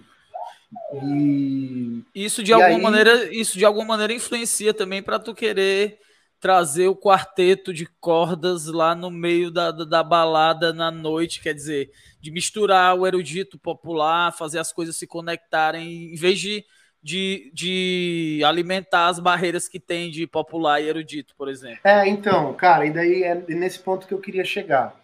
[1.04, 2.82] E isso de e alguma aí...
[2.82, 6.00] maneira, isso de alguma maneira influencia também para tu querer
[6.40, 11.54] trazer o quarteto de cordas lá no meio da, da, da, balada na noite, quer
[11.54, 11.92] dizer,
[12.22, 16.64] de misturar o erudito popular, fazer as coisas se conectarem, em vez de,
[17.02, 21.80] de, de alimentar as barreiras que tem de popular e erudito, por exemplo.
[21.84, 25.00] É, então, cara, e daí é nesse ponto que eu queria chegar.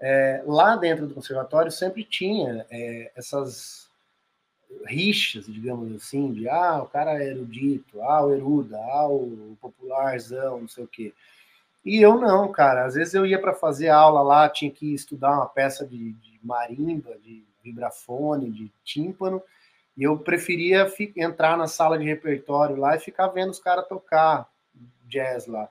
[0.00, 3.88] É, lá dentro do conservatório sempre tinha é, essas
[4.86, 10.62] rixas, digamos assim, de ah, o cara é erudito, ah, o eruda, ah, o popularzão,
[10.62, 11.12] não sei o quê.
[11.84, 12.84] E eu não, cara.
[12.84, 16.40] Às vezes eu ia para fazer aula lá, tinha que estudar uma peça de, de
[16.42, 19.42] marimba, de vibrafone, de tímpano,
[19.96, 24.48] e eu preferia entrar na sala de repertório lá e ficar vendo os caras tocar
[25.04, 25.68] jazz lá.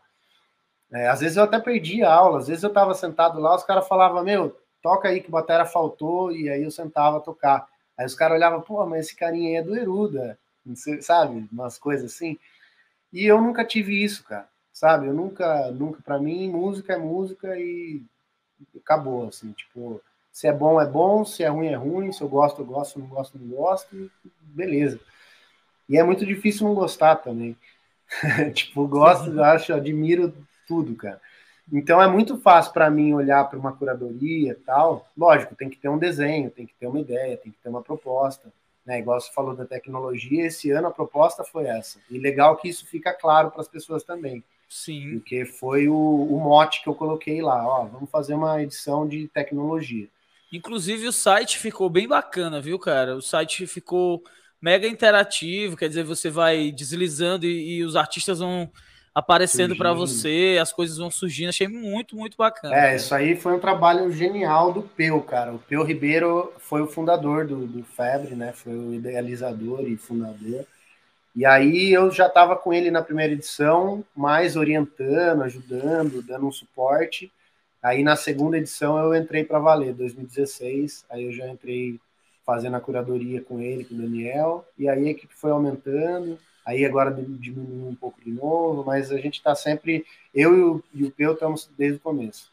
[0.91, 3.63] É, às vezes eu até perdi a aula, às vezes eu estava sentado lá, os
[3.63, 7.67] caras falavam, meu, toca aí que a bateria faltou, e aí eu sentava a tocar.
[7.97, 10.37] Aí os caras olhavam, pô, mas esse carinha aí é do Eruda,
[10.99, 11.47] sabe?
[11.51, 12.37] Umas coisas assim.
[13.13, 15.07] E eu nunca tive isso, cara, sabe?
[15.07, 18.03] Eu nunca, nunca, para mim, música é música e
[18.75, 22.29] acabou, assim, tipo, se é bom, é bom, se é ruim, é ruim, se eu
[22.29, 24.99] gosto, eu gosto, se não gosto, não gosto, beleza.
[25.89, 27.55] E é muito difícil não gostar também.
[28.53, 30.33] tipo, gosto, acho, admiro
[30.67, 31.19] tudo, cara.
[31.71, 35.07] Então é muito fácil para mim olhar para uma curadoria e tal.
[35.17, 37.81] Lógico, tem que ter um desenho, tem que ter uma ideia, tem que ter uma
[37.81, 38.51] proposta.
[38.85, 38.99] Né?
[38.99, 41.99] Igual você falou da tecnologia, esse ano a proposta foi essa.
[42.09, 44.43] E legal que isso fica claro para as pessoas também.
[44.67, 45.19] Sim.
[45.19, 47.65] Porque foi o, o mote que eu coloquei lá.
[47.65, 50.07] Ó, vamos fazer uma edição de tecnologia.
[50.51, 53.15] Inclusive o site ficou bem bacana, viu, cara?
[53.15, 54.21] O site ficou
[54.61, 58.69] mega interativo, quer dizer, você vai deslizando e, e os artistas vão
[59.13, 61.49] aparecendo para você, as coisas vão surgindo.
[61.49, 62.75] Achei muito, muito bacana.
[62.75, 65.53] É, isso aí foi um trabalho genial do Peu, cara.
[65.53, 68.53] O Peu Ribeiro foi o fundador do, do Febre, né?
[68.53, 70.65] Foi o idealizador e fundador.
[71.35, 76.51] E aí eu já estava com ele na primeira edição, mais orientando, ajudando, dando um
[76.51, 77.31] suporte.
[77.81, 81.05] Aí na segunda edição eu entrei para valer, 2016.
[81.09, 81.99] Aí eu já entrei
[82.45, 84.65] fazendo a curadoria com ele, com o Daniel.
[84.77, 89.17] E aí a equipe foi aumentando aí agora diminuiu um pouco de novo, mas a
[89.17, 92.51] gente está sempre, eu e o, e o Peu estamos desde o começo.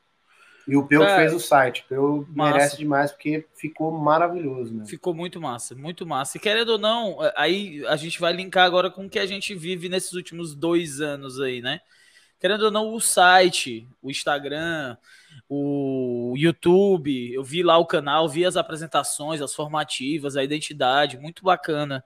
[0.66, 4.84] E o Peu é, fez o site, o Peu merece demais porque ficou maravilhoso, né?
[4.84, 6.36] Ficou muito massa, muito massa.
[6.36, 9.24] E querendo ou não, é, aí a gente vai linkar agora com o que a
[9.24, 11.80] gente vive nesses últimos dois anos aí, né?
[12.40, 14.96] Querendo ou não, o site, o Instagram,
[15.48, 21.42] o YouTube, eu vi lá o canal, vi as apresentações, as formativas, a identidade, muito
[21.42, 22.04] bacana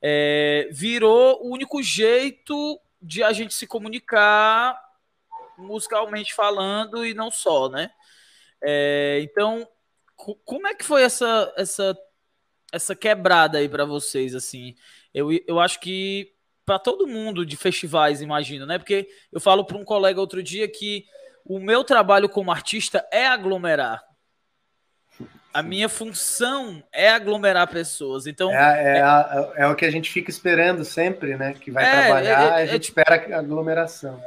[0.00, 4.80] é, virou o único jeito de a gente se comunicar
[5.58, 7.90] musicalmente falando e não só, né?
[8.62, 9.68] É, então,
[10.16, 11.98] como é que foi essa essa
[12.72, 14.74] essa quebrada aí para vocês assim?
[15.12, 16.32] Eu, eu acho que
[16.70, 18.78] para todo mundo de festivais, imagino, né?
[18.78, 21.04] Porque eu falo para um colega outro dia que
[21.44, 24.00] o meu trabalho como artista é aglomerar
[25.52, 28.28] a minha função é aglomerar pessoas.
[28.28, 31.56] Então é, é, é, é, o que a gente fica esperando sempre, né?
[31.60, 34.22] Que vai é, trabalhar, é, a é, gente espera a aglomeração.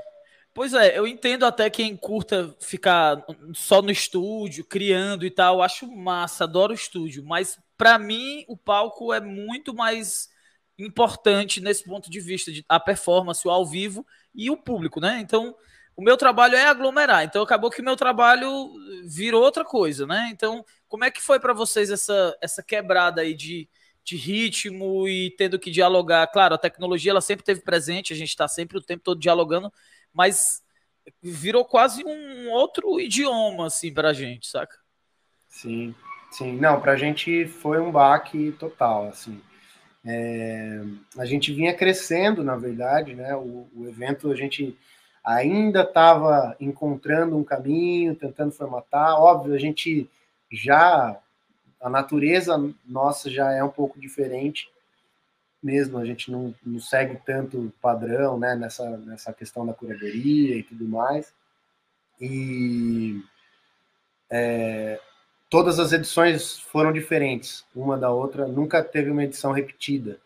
[0.53, 5.61] Pois é, eu entendo até quem curta ficar só no estúdio, criando e tal.
[5.61, 7.23] Acho massa, adoro o estúdio.
[7.23, 10.32] Mas para mim, o palco é muito mais
[10.77, 15.19] importante nesse ponto de vista, de a performance, o ao vivo e o público, né?
[15.19, 15.55] Então,
[15.95, 17.23] o meu trabalho é aglomerar.
[17.23, 18.73] Então, acabou que o meu trabalho
[19.05, 20.29] virou outra coisa, né?
[20.31, 23.69] Então, como é que foi para vocês essa, essa quebrada aí de,
[24.03, 26.27] de ritmo e tendo que dialogar?
[26.27, 29.71] Claro, a tecnologia ela sempre teve presente, a gente está sempre o tempo todo dialogando,
[30.11, 30.63] mas
[31.21, 34.77] virou quase um outro idioma, assim, para a gente, saca?
[35.47, 35.93] Sim,
[36.31, 36.57] sim.
[36.57, 39.39] Não, para a gente foi um baque total, assim.
[40.05, 40.81] É,
[41.17, 43.35] a gente vinha crescendo, na verdade, né?
[43.35, 44.77] O, o evento a gente
[45.23, 49.19] ainda estava encontrando um caminho, tentando formatar.
[49.21, 50.09] Óbvio, a gente
[50.51, 51.17] já
[51.83, 54.71] a natureza nossa já é um pouco diferente
[55.61, 60.63] mesmo, a gente não, não segue tanto padrão, né, nessa, nessa questão da curadoria e
[60.63, 61.33] tudo mais.
[62.19, 63.21] E
[64.29, 64.99] é,
[65.53, 70.19] todas as edições foram diferentes, uma da outra, nunca teve uma edição repetida,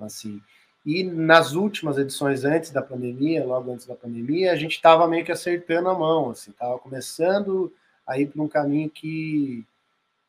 [0.00, 0.40] assim.
[0.86, 5.22] E nas últimas edições antes da pandemia, logo antes da pandemia, a gente estava meio
[5.22, 7.70] que acertando a mão, assim, estava começando
[8.06, 9.66] a ir para um caminho que,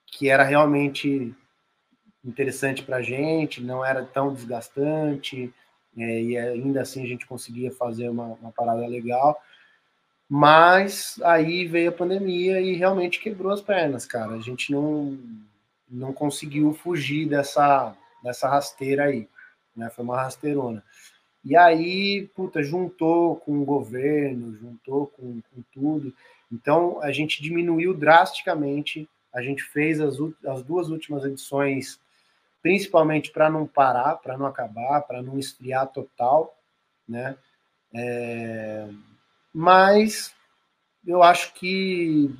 [0.05, 1.33] que era realmente
[2.21, 5.53] interessante para a gente, não era tão desgastante,
[5.97, 9.41] é, e ainda assim a gente conseguia fazer uma, uma parada legal.
[10.33, 14.31] Mas aí veio a pandemia e realmente quebrou as pernas, cara.
[14.31, 15.19] A gente não,
[15.89, 19.27] não conseguiu fugir dessa, dessa rasteira aí.
[19.75, 19.89] Né?
[19.89, 20.81] Foi uma rasteirona.
[21.43, 26.13] E aí, puta, juntou com o governo, juntou com, com tudo.
[26.49, 29.09] Então, a gente diminuiu drasticamente.
[29.33, 30.15] A gente fez as,
[30.47, 31.99] as duas últimas edições,
[32.61, 36.57] principalmente para não parar, para não acabar, para não esfriar total,
[37.05, 37.35] né?
[37.93, 38.87] É
[39.53, 40.33] mas
[41.05, 42.33] eu acho que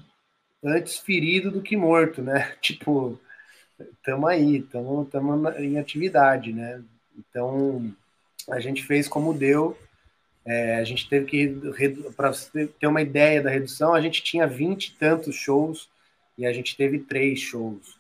[0.64, 2.56] antes ferido do que morto, né?
[2.62, 3.20] Tipo,
[3.80, 5.08] estamos aí, estamos
[5.60, 6.82] em atividade, né?
[7.18, 7.94] Então,
[8.50, 9.78] a gente fez como deu.
[10.46, 12.32] É, a gente teve que, para
[12.80, 15.90] ter uma ideia da redução, a gente tinha 20 e tantos shows
[16.38, 17.96] e a gente teve três shows,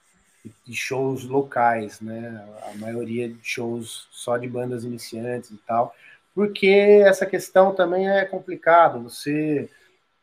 [0.67, 2.43] e shows locais, né?
[2.71, 5.95] A maioria de shows só de bandas iniciantes e tal
[6.33, 8.99] porque essa questão também é complicada.
[8.99, 9.69] Você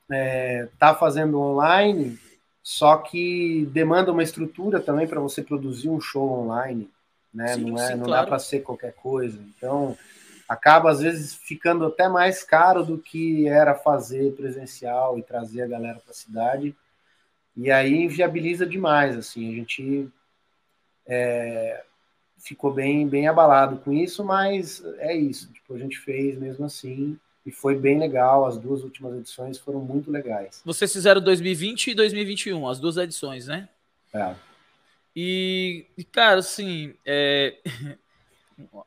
[0.02, 2.18] está é, tá fazendo online,
[2.62, 6.90] só que demanda uma estrutura também para você produzir um show online,
[7.32, 7.54] né?
[7.54, 8.22] Sim, não é, sim, não claro.
[8.22, 9.38] dá para ser qualquer coisa.
[9.56, 9.96] Então
[10.48, 15.68] acaba às vezes ficando até mais caro do que era fazer presencial e trazer a
[15.68, 16.74] galera para a cidade.
[17.54, 20.08] E aí inviabiliza demais, assim, a gente
[21.06, 21.84] é,
[22.38, 25.52] ficou bem, bem abalado com isso, mas é isso.
[25.52, 28.46] Tipo, a gente fez mesmo assim e foi bem legal.
[28.46, 30.62] As duas últimas edições foram muito legais.
[30.64, 33.68] Vocês fizeram 2020 e 2021, as duas edições, né?
[34.14, 34.34] É.
[35.14, 37.56] E, cara, assim, é...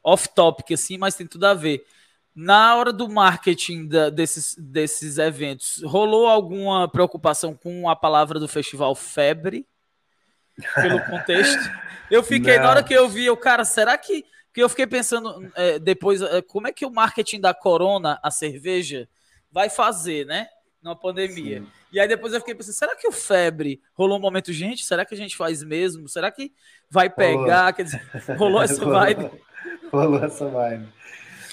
[0.04, 1.86] off-topic, assim, mas tem tudo a ver.
[2.34, 8.48] Na hora do marketing da, desses, desses eventos, rolou alguma preocupação com a palavra do
[8.48, 9.68] festival febre?
[10.76, 11.72] Pelo contexto?
[12.10, 12.64] Eu fiquei, Não.
[12.64, 14.26] na hora que eu vi, o cara, será que.
[14.54, 18.30] Que eu fiquei pensando é, depois, é, como é que o marketing da Corona, a
[18.30, 19.08] cerveja,
[19.50, 20.48] vai fazer, né?
[20.84, 21.62] Na pandemia.
[21.62, 21.68] Sim.
[21.90, 24.84] E aí depois eu fiquei pensando, será que o febre rolou um momento, gente?
[24.84, 26.10] Será que a gente faz mesmo?
[26.10, 26.52] Será que
[26.90, 27.60] vai pegar?
[27.60, 27.74] Rolou.
[27.74, 28.02] Quer dizer,
[28.38, 29.32] rolou essa vibe?
[29.92, 30.88] rolou essa vibe.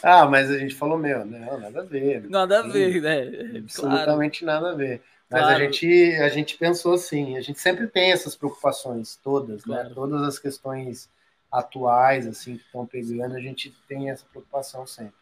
[0.02, 2.28] Ah, mas a gente falou, meu, não, nada a ver.
[2.28, 3.58] Nada a ver, né?
[3.58, 4.62] Absolutamente claro.
[4.62, 5.02] nada a ver.
[5.30, 5.56] Mas claro.
[5.56, 9.74] a, gente, a gente pensou assim, a gente sempre tem essas preocupações todas, né?
[9.74, 9.88] claro.
[9.88, 9.94] né?
[9.94, 11.10] Todas as questões
[11.52, 15.18] atuais, assim, que estão pegando, a gente tem essa preocupação sempre.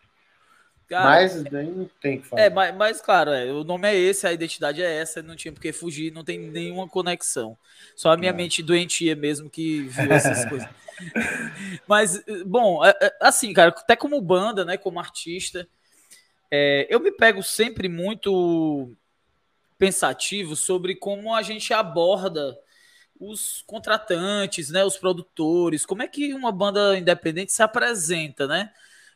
[0.88, 2.42] Cara, mas não tem que fazer.
[2.42, 5.53] É, mas, mas claro, é, o nome é esse, a identidade é essa, não tinha
[5.53, 7.59] porque fugir, não tem nenhuma conexão.
[7.97, 8.35] Só a minha é.
[8.35, 10.69] mente doentia mesmo que viu essas coisas.
[11.88, 15.69] Mas, bom, é, é, assim, cara, até como banda, né, como artista,
[16.51, 18.92] é, eu me pego sempre muito
[19.78, 22.58] pensativo sobre como a gente aborda
[23.18, 28.70] os contratantes, né, os produtores, como é que uma banda independente se apresenta, né?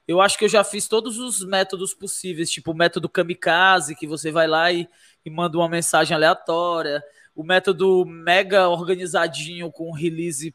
[0.08, 4.06] Eu acho que eu já fiz todos os métodos possíveis, tipo o método kamikaze, que
[4.06, 4.88] você vai lá e,
[5.24, 7.02] e manda uma mensagem aleatória,
[7.34, 10.54] o método mega organizadinho com release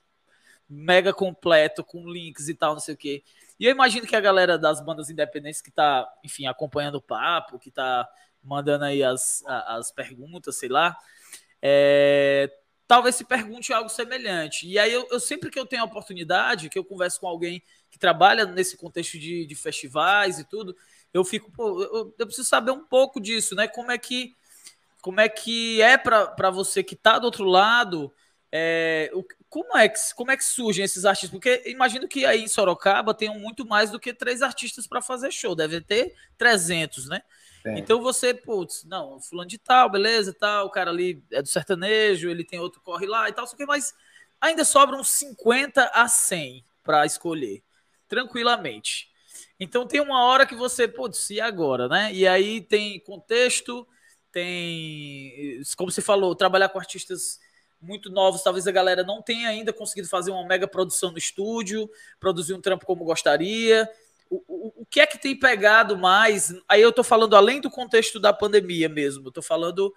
[0.70, 3.24] mega completo, com links e tal, não sei o quê.
[3.60, 7.60] E eu imagino que a galera das bandas independentes que tá, enfim, acompanhando o papo,
[7.60, 8.08] que tá
[8.46, 10.98] mandando aí as, as perguntas, sei lá,
[11.62, 12.52] é,
[12.88, 14.68] talvez se pergunte algo semelhante.
[14.68, 17.62] E aí eu, eu, sempre que eu tenho a oportunidade, que eu converso com alguém
[17.90, 20.76] que trabalha nesse contexto de, de festivais e tudo,
[21.14, 23.68] eu fico, pô, eu, eu preciso saber um pouco disso, né?
[23.68, 24.36] Como é que
[25.02, 28.12] como é que é para você que está do outro lado?
[28.52, 31.30] É, o, como, é que, como é que surgem esses artistas?
[31.30, 35.32] Porque imagino que aí em Sorocaba tenham muito mais do que três artistas para fazer
[35.32, 37.22] show, deve ter 300, né?
[37.66, 37.80] É.
[37.80, 42.30] Então você, putz, não, fulano de tal, beleza, tal, o cara ali é do sertanejo,
[42.30, 43.94] ele tem outro corre lá e tal, só que mas
[44.40, 47.64] ainda sobram 50 a 100 para escolher,
[48.08, 49.10] tranquilamente.
[49.60, 52.14] Então tem uma hora que você, putz, e agora, né?
[52.14, 53.88] E aí tem contexto,
[54.32, 57.40] tem, como você falou, trabalhar com artistas
[57.82, 61.90] muito novos, talvez a galera não tenha ainda conseguido fazer uma mega produção no estúdio,
[62.20, 63.90] produzir um trampo como gostaria.
[64.30, 66.54] O, o, o que é que tem pegado mais?
[66.68, 69.94] Aí eu tô falando além do contexto da pandemia mesmo, eu tô falando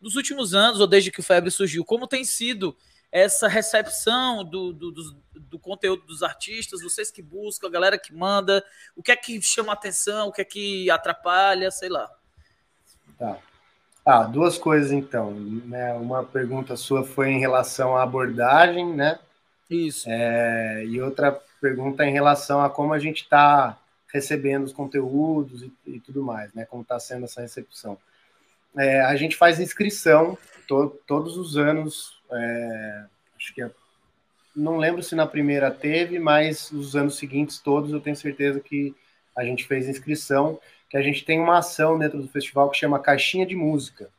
[0.00, 2.76] dos últimos anos, ou desde que o Febre surgiu, como tem sido
[3.12, 5.02] essa recepção do, do, do,
[5.34, 8.64] do, conteúdo dos artistas, vocês que buscam, a galera que manda,
[8.96, 12.10] o que é que chama atenção, o que é que atrapalha, sei lá.
[13.18, 13.38] Tá.
[14.04, 15.30] Ah, duas coisas então.
[15.32, 15.92] Né?
[15.92, 19.18] Uma pergunta sua foi em relação à abordagem, né?
[19.68, 20.08] Isso.
[20.08, 23.78] É, e outra pergunta em relação a como a gente está
[24.12, 26.64] recebendo os conteúdos e, e, tudo mais, né?
[26.64, 27.96] Como está sendo essa recepção.
[28.76, 33.04] É, a gente faz inscrição to, todos os anos é,
[33.36, 33.70] acho que é,
[34.56, 38.94] não lembro se na primeira teve, mas os anos seguintes todos eu tenho certeza que
[39.36, 40.58] a gente fez inscrição,
[40.90, 44.10] que a gente tem uma ação dentro do festival que chama Caixinha de Música.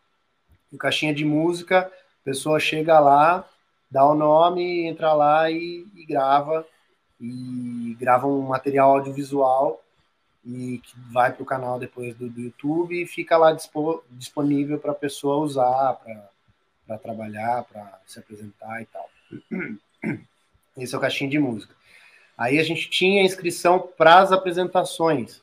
[0.72, 3.48] O Caixinha de Música, a pessoa chega lá,
[3.92, 6.66] dá o nome, entra lá e, e grava,
[7.20, 9.82] e grava um material audiovisual
[10.46, 13.56] e que vai para o canal depois do, do, YouTube e fica lá
[14.12, 16.30] disponível para a pessoa usar, para
[16.88, 19.10] para trabalhar, para se apresentar e tal.
[20.78, 21.74] Esse é o caixinho de música.
[22.38, 25.42] Aí a gente tinha inscrição para as apresentações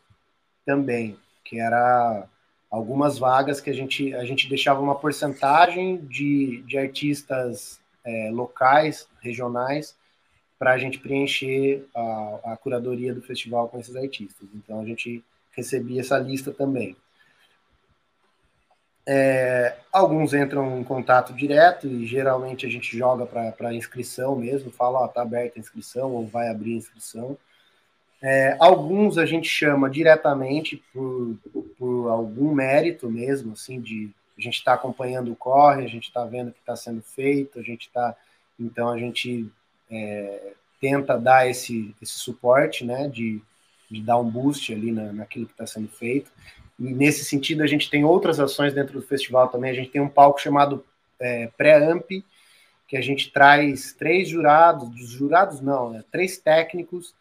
[0.66, 2.26] também, que era
[2.70, 9.08] algumas vagas que a gente, a gente deixava uma porcentagem de, de artistas é, locais,
[9.20, 9.96] regionais,
[10.60, 14.46] para a gente preencher a, a curadoria do festival com esses artistas.
[14.54, 16.94] Então a gente recebia essa lista também.
[19.06, 25.00] É, alguns entram em contato direto e geralmente a gente joga para inscrição mesmo, fala,
[25.00, 27.38] ó, tá aberta a inscrição ou vai abrir a inscrição.
[28.22, 31.38] É, alguns a gente chama diretamente por,
[31.78, 36.22] por algum mérito mesmo, assim, de a gente está acompanhando o corre, a gente está
[36.26, 38.14] vendo o que está sendo feito, a gente está.
[38.58, 39.50] Então a gente
[39.90, 43.40] é, tenta dar esse, esse suporte, né, de,
[43.90, 46.30] de dar um boost ali na, naquilo que está sendo feito.
[46.78, 49.70] E nesse sentido, a gente tem outras ações dentro do festival também.
[49.70, 50.84] A gente tem um palco chamado
[51.18, 52.10] é, Pré-Amp,
[52.88, 57.14] que a gente traz três jurados, jurados não, né, três técnicos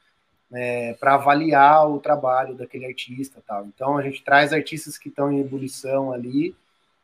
[0.51, 3.65] é, para avaliar o trabalho daquele artista tal.
[3.65, 6.55] Então a gente traz artistas que estão em ebulição ali,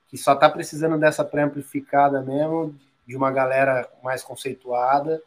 [0.10, 2.76] que só está precisando dessa pré-amplificada mesmo,
[3.06, 5.22] de uma galera mais conceituada,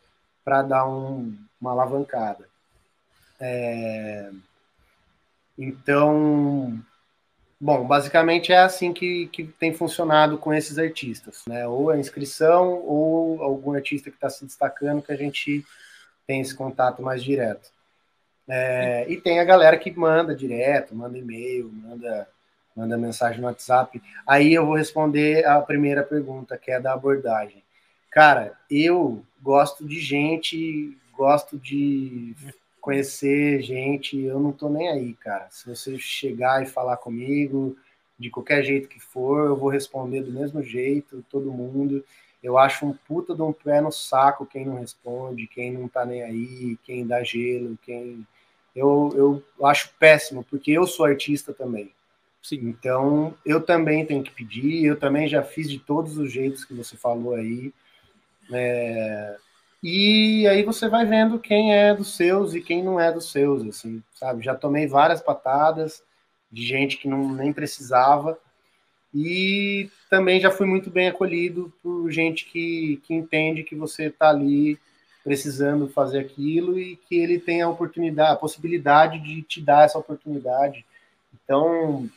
[0.48, 2.48] para dar um, uma alavancada.
[3.38, 4.30] É,
[5.58, 6.82] então,
[7.60, 11.66] Bom, basicamente é assim que, que tem funcionado com esses artistas, né?
[11.66, 15.66] Ou a inscrição, ou algum artista que está se destacando que a gente
[16.26, 17.68] tem esse contato mais direto.
[18.48, 22.28] É, e tem a galera que manda direto, manda e-mail, manda,
[22.74, 24.00] manda mensagem no WhatsApp.
[24.26, 27.62] Aí eu vou responder a primeira pergunta, que é da abordagem.
[28.18, 32.34] Cara, eu gosto de gente, gosto de
[32.80, 35.46] conhecer gente, eu não tô nem aí, cara.
[35.52, 37.76] Se você chegar e falar comigo,
[38.18, 42.04] de qualquer jeito que for, eu vou responder do mesmo jeito, todo mundo.
[42.42, 46.04] Eu acho um puta de um pé no saco quem não responde, quem não tá
[46.04, 48.26] nem aí, quem dá gelo, quem.
[48.74, 51.92] Eu, eu acho péssimo, porque eu sou artista também.
[52.42, 52.62] Sim.
[52.62, 56.74] Então, eu também tenho que pedir, eu também já fiz de todos os jeitos que
[56.74, 57.72] você falou aí.
[58.52, 59.36] É,
[59.82, 63.66] e aí você vai vendo quem é dos seus e quem não é dos seus,
[63.66, 64.42] assim, sabe?
[64.42, 66.02] Já tomei várias patadas
[66.50, 68.38] de gente que não nem precisava
[69.14, 74.30] e também já fui muito bem acolhido por gente que, que entende que você está
[74.30, 74.78] ali
[75.22, 79.98] precisando fazer aquilo e que ele tem a oportunidade, a possibilidade de te dar essa
[79.98, 80.84] oportunidade.
[81.34, 82.08] Então,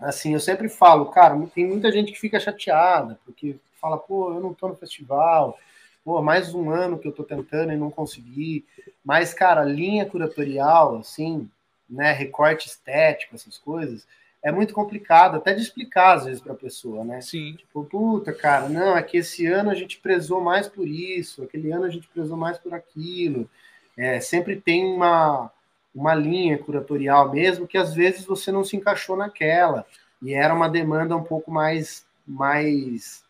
[0.00, 4.40] assim, eu sempre falo, cara, tem muita gente que fica chateada porque fala, pô, eu
[4.40, 5.58] não tô no festival,
[6.06, 8.64] pô, mais um ano que eu tô tentando e não consegui.
[9.04, 11.50] Mas, cara, linha curatorial, assim,
[11.90, 14.06] né, recorte estético, essas coisas,
[14.40, 17.20] é muito complicado até de explicar às vezes para a pessoa, né?
[17.20, 17.54] Sim.
[17.56, 21.72] Tipo, puta, cara, não, é que esse ano a gente prezou mais por isso, aquele
[21.72, 23.50] ano a gente prezou mais por aquilo.
[23.96, 25.50] É, sempre tem uma,
[25.92, 29.84] uma linha curatorial mesmo, que às vezes você não se encaixou naquela,
[30.22, 33.25] e era uma demanda um pouco mais, mais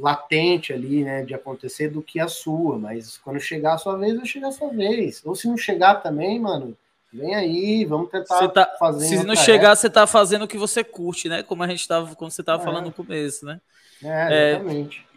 [0.00, 4.16] latente ali, né, de acontecer do que a sua, mas quando chegar a sua vez,
[4.16, 5.20] vai chegar a sua vez.
[5.24, 6.76] Ou se não chegar também, mano,
[7.12, 9.06] vem aí, vamos tentar tá, fazer.
[9.06, 11.42] Se não chegar, você tá fazendo o que você curte, né?
[11.42, 12.64] Como a gente tava, como você tava é.
[12.64, 13.60] falando no começo, né?
[14.02, 15.06] É, exatamente.
[15.06, 15.10] É...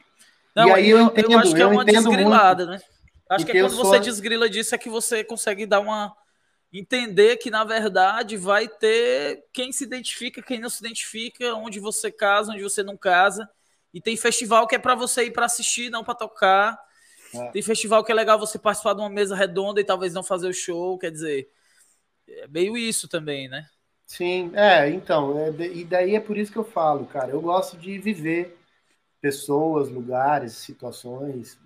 [0.55, 2.79] Não, e aí eu, eu, entendo, eu acho que é uma desgrilada, muito.
[2.79, 2.87] né?
[3.29, 6.13] Acho que é quando você desgrila disso é que você consegue dar uma
[6.71, 12.11] entender que na verdade vai ter quem se identifica, quem não se identifica, onde você
[12.11, 13.47] casa, onde você não casa.
[13.93, 16.79] E tem festival que é para você ir para assistir, não para tocar.
[17.33, 17.51] É.
[17.51, 20.47] Tem festival que é legal você participar de uma mesa redonda e talvez não fazer
[20.47, 21.49] o show, quer dizer,
[22.27, 23.67] é meio isso também, né?
[24.05, 27.77] Sim, é, então, é, e daí é por isso que eu falo, cara, eu gosto
[27.77, 28.57] de viver
[29.21, 31.57] pessoas, lugares, situações,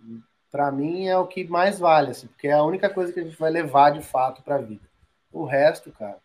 [0.51, 3.23] para mim é o que mais vale, assim, porque é a única coisa que a
[3.23, 4.88] gente vai levar de fato para a vida.
[5.32, 6.19] O resto, cara.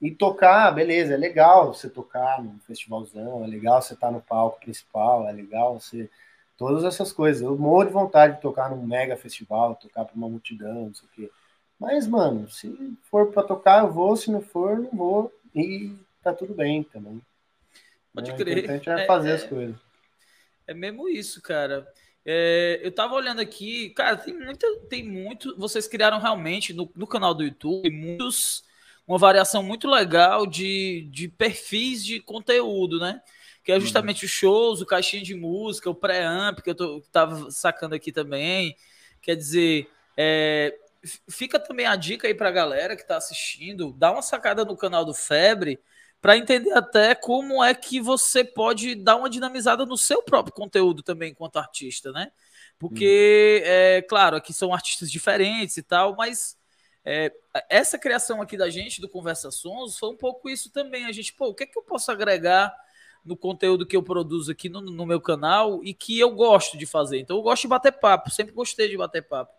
[0.00, 4.20] E tocar, beleza, é legal você tocar no festivalzão, é legal você estar tá no
[4.20, 6.10] palco principal, é legal você.
[6.56, 7.42] Todas essas coisas.
[7.42, 11.06] Eu morro de vontade de tocar num mega festival, tocar para uma multidão, não sei
[11.06, 11.30] o quê.
[11.78, 15.32] Mas, mano, se for para tocar, eu vou, se não for, não vou.
[15.54, 17.20] E tá tudo bem também.
[18.14, 18.56] Pode é, crer.
[18.56, 19.76] O importante é, é fazer é, as coisas.
[20.66, 21.86] É mesmo isso, cara.
[22.24, 25.56] É, eu tava olhando aqui, cara, tem muita, tem muito.
[25.56, 28.64] Vocês criaram realmente no, no canal do YouTube muitos,
[29.06, 33.22] uma variação muito legal de, de perfis de conteúdo, né?
[33.62, 34.26] Que é justamente uhum.
[34.26, 38.76] os shows, o caixinha de música, o pré-amp, que eu tô, tava sacando aqui também.
[39.20, 40.76] Quer dizer, é,
[41.28, 45.04] fica também a dica aí pra galera que tá assistindo, dá uma sacada no canal
[45.04, 45.78] do Febre
[46.20, 51.02] para entender até como é que você pode dar uma dinamizada no seu próprio conteúdo
[51.02, 52.32] também enquanto artista, né?
[52.78, 53.70] Porque, uhum.
[53.70, 56.56] é claro, aqui são artistas diferentes e tal, mas
[57.08, 57.32] é,
[57.70, 61.04] essa criação aqui da gente, do Conversa Sons, foi um pouco isso também.
[61.06, 62.74] A gente, pô, o que é que eu posso agregar
[63.24, 66.84] no conteúdo que eu produzo aqui no, no meu canal e que eu gosto de
[66.84, 67.20] fazer?
[67.20, 69.52] Então, eu gosto de bater papo, sempre gostei de bater papo.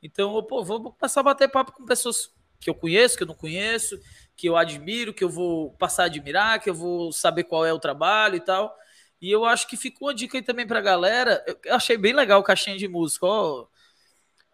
[0.00, 3.26] Então, eu, pô, vou começar a bater papo com pessoas que eu conheço, que eu
[3.26, 4.00] não conheço,
[4.36, 7.72] que eu admiro, que eu vou passar a admirar, que eu vou saber qual é
[7.72, 8.72] o trabalho e tal.
[9.20, 11.44] E eu acho que ficou uma dica aí também pra galera.
[11.64, 13.66] Eu achei bem legal o caixinha de música, ó.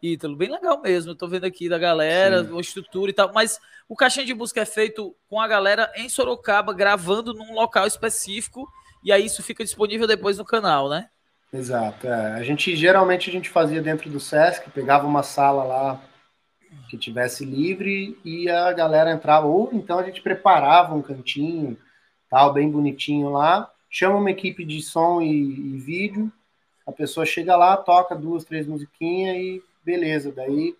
[0.02, 1.12] Ítalo, bem legal mesmo.
[1.12, 2.56] Eu tô vendo aqui da galera, Sim.
[2.56, 3.32] a estrutura e tal.
[3.32, 7.86] Mas o caixinha de música é feito com a galera em Sorocaba, gravando num local
[7.86, 8.68] específico.
[9.02, 11.08] E aí isso fica disponível depois no canal, né?
[11.52, 12.06] Exato.
[12.06, 12.34] É.
[12.34, 16.02] A gente geralmente a gente fazia dentro do Sesc, pegava uma sala lá
[16.88, 21.76] que tivesse livre e a galera entrava, ou então a gente preparava um cantinho,
[22.30, 26.30] tal, bem bonitinho lá, chama uma equipe de som e, e vídeo,
[26.86, 30.76] a pessoa chega lá, toca duas, três musiquinhas e beleza, daí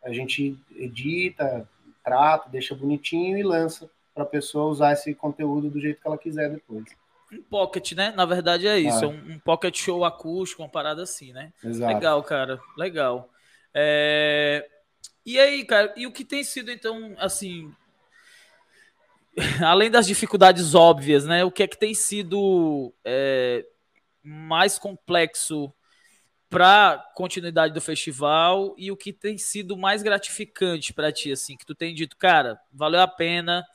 [0.00, 1.68] a gente edita,
[2.04, 6.16] trata, deixa bonitinho e lança para a pessoa usar esse conteúdo do jeito que ela
[6.16, 6.84] quiser depois.
[7.32, 8.12] Um pocket, né?
[8.12, 9.08] Na verdade é isso, ah.
[9.08, 11.52] um, um, pocket show acústico, uma parada assim, né?
[11.64, 11.92] Exato.
[11.92, 13.28] Legal, cara, legal.
[13.74, 14.68] É...
[15.26, 17.74] E aí, cara, e o que tem sido, então, assim,
[19.64, 21.42] além das dificuldades óbvias, né?
[21.42, 23.66] O que é que tem sido é,
[24.22, 25.74] mais complexo
[26.54, 31.66] para continuidade do festival e o que tem sido mais gratificante para ti, assim, que
[31.66, 33.66] tu tem dito, cara, valeu a pena,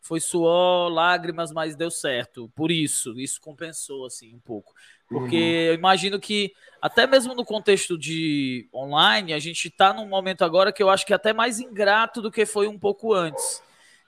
[0.00, 2.50] foi suor, lágrimas, mas deu certo.
[2.54, 4.74] Por isso, isso compensou assim um pouco.
[5.06, 5.42] Porque uhum.
[5.42, 10.72] eu imagino que, até mesmo no contexto de online, a gente está num momento agora
[10.72, 13.62] que eu acho que é até mais ingrato do que foi um pouco antes.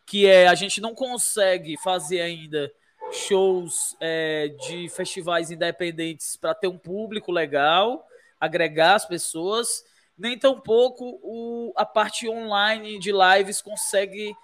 [0.07, 2.73] Que é a gente não consegue fazer ainda
[3.13, 8.07] shows é, de festivais independentes para ter um público legal,
[8.41, 9.85] agregar as pessoas,
[10.19, 14.35] nem tampouco o, a parte online de lives consegue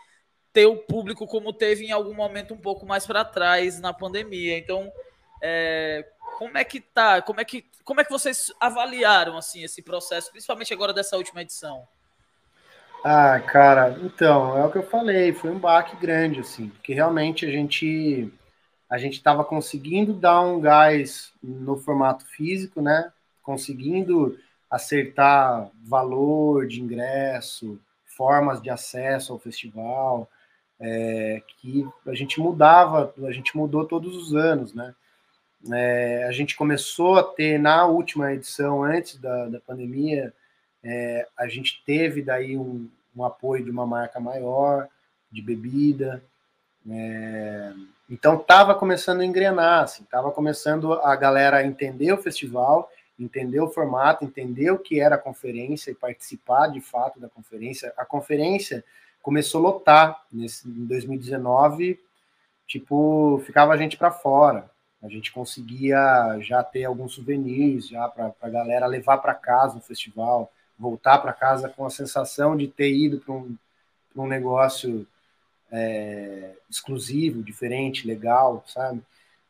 [0.53, 4.59] ter o público como teve em algum momento um pouco mais para trás na pandemia.
[4.59, 4.93] Então,
[5.41, 6.07] é,
[6.39, 7.23] como é que tá?
[7.23, 11.43] Como é que, como é que vocês avaliaram assim esse processo, principalmente agora dessa última
[11.43, 11.87] edição?
[13.05, 17.45] Ah, cara, então, é o que eu falei, foi um baque grande, assim, porque realmente
[17.45, 18.33] a gente
[18.93, 23.11] a gente estava conseguindo dar um gás no formato físico, né?
[23.43, 24.39] Conseguindo
[24.71, 30.29] acertar valor de ingresso, formas de acesso ao festival,
[30.79, 34.95] é, que a gente mudava, a gente mudou todos os anos, né?
[35.73, 40.35] É, a gente começou a ter na última edição, antes da, da pandemia,
[40.85, 44.87] é, a gente teve daí um, um, apoio de uma marca maior
[45.31, 46.23] de bebida.
[46.91, 47.73] É,
[48.13, 53.61] então estava começando a engrenar, estava assim, começando a galera a entender o festival entender
[53.61, 57.93] o formato, entender o que era a conferência e participar de fato da conferência.
[57.97, 58.85] A conferência
[59.23, 62.01] começou a lotar nesse, em 2019,
[62.67, 64.71] tipo, ficava a gente para fora.
[65.03, 69.81] A gente conseguia já ter alguns souvenirs já para a galera levar para casa no
[69.81, 73.57] festival, voltar para casa com a sensação de ter ido para um,
[74.17, 75.07] um negócio
[75.73, 79.03] é, exclusivo, diferente, legal, sabe?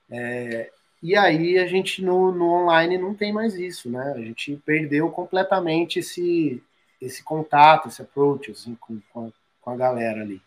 [0.09, 0.71] É,
[1.03, 4.13] e aí a gente no, no, online não tem mais isso, né?
[4.15, 6.63] A gente perdeu completamente esse,
[7.01, 10.41] esse contato, esse approach assim, com, com, a, com a galera ali,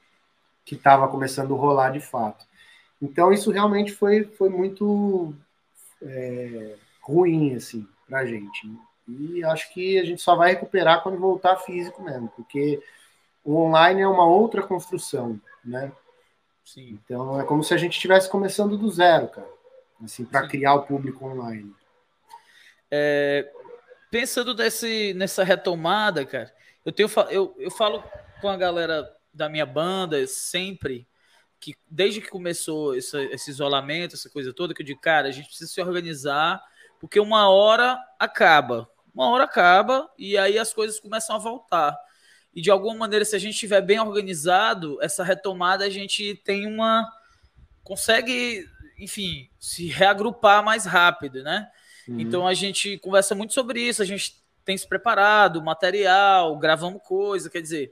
[0.63, 2.45] que estava começando a rolar de fato.
[3.01, 5.33] Então isso realmente foi, foi muito
[6.01, 8.71] é, ruim, assim, pra gente.
[9.07, 12.81] E acho que a gente só vai recuperar quando voltar físico mesmo, porque
[13.43, 15.91] o online é uma outra construção, né?
[16.63, 16.99] Sim.
[17.03, 19.55] Então é como se a gente estivesse começando do zero, cara
[20.03, 21.73] assim, para criar o público online.
[22.89, 23.49] É,
[24.09, 26.53] pensando desse, nessa retomada, cara,
[26.83, 28.03] eu, tenho, eu, eu falo
[28.41, 31.07] com a galera da minha banda sempre
[31.59, 35.31] que desde que começou esse, esse isolamento, essa coisa toda, que eu digo, cara, a
[35.31, 36.61] gente precisa se organizar,
[36.99, 38.89] porque uma hora acaba.
[39.13, 41.97] Uma hora acaba e aí as coisas começam a voltar.
[42.55, 46.65] E de alguma maneira, se a gente estiver bem organizado, essa retomada a gente tem
[46.65, 47.05] uma.
[47.83, 48.65] consegue
[48.97, 51.69] enfim, se reagrupar mais rápido, né?
[52.07, 52.19] Uhum.
[52.19, 57.49] Então a gente conversa muito sobre isso, a gente tem se preparado, material, gravamos coisa,
[57.49, 57.91] quer dizer.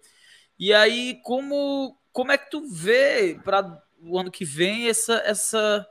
[0.58, 5.86] E aí, como, como é que tu vê para o ano que vem essa, essa.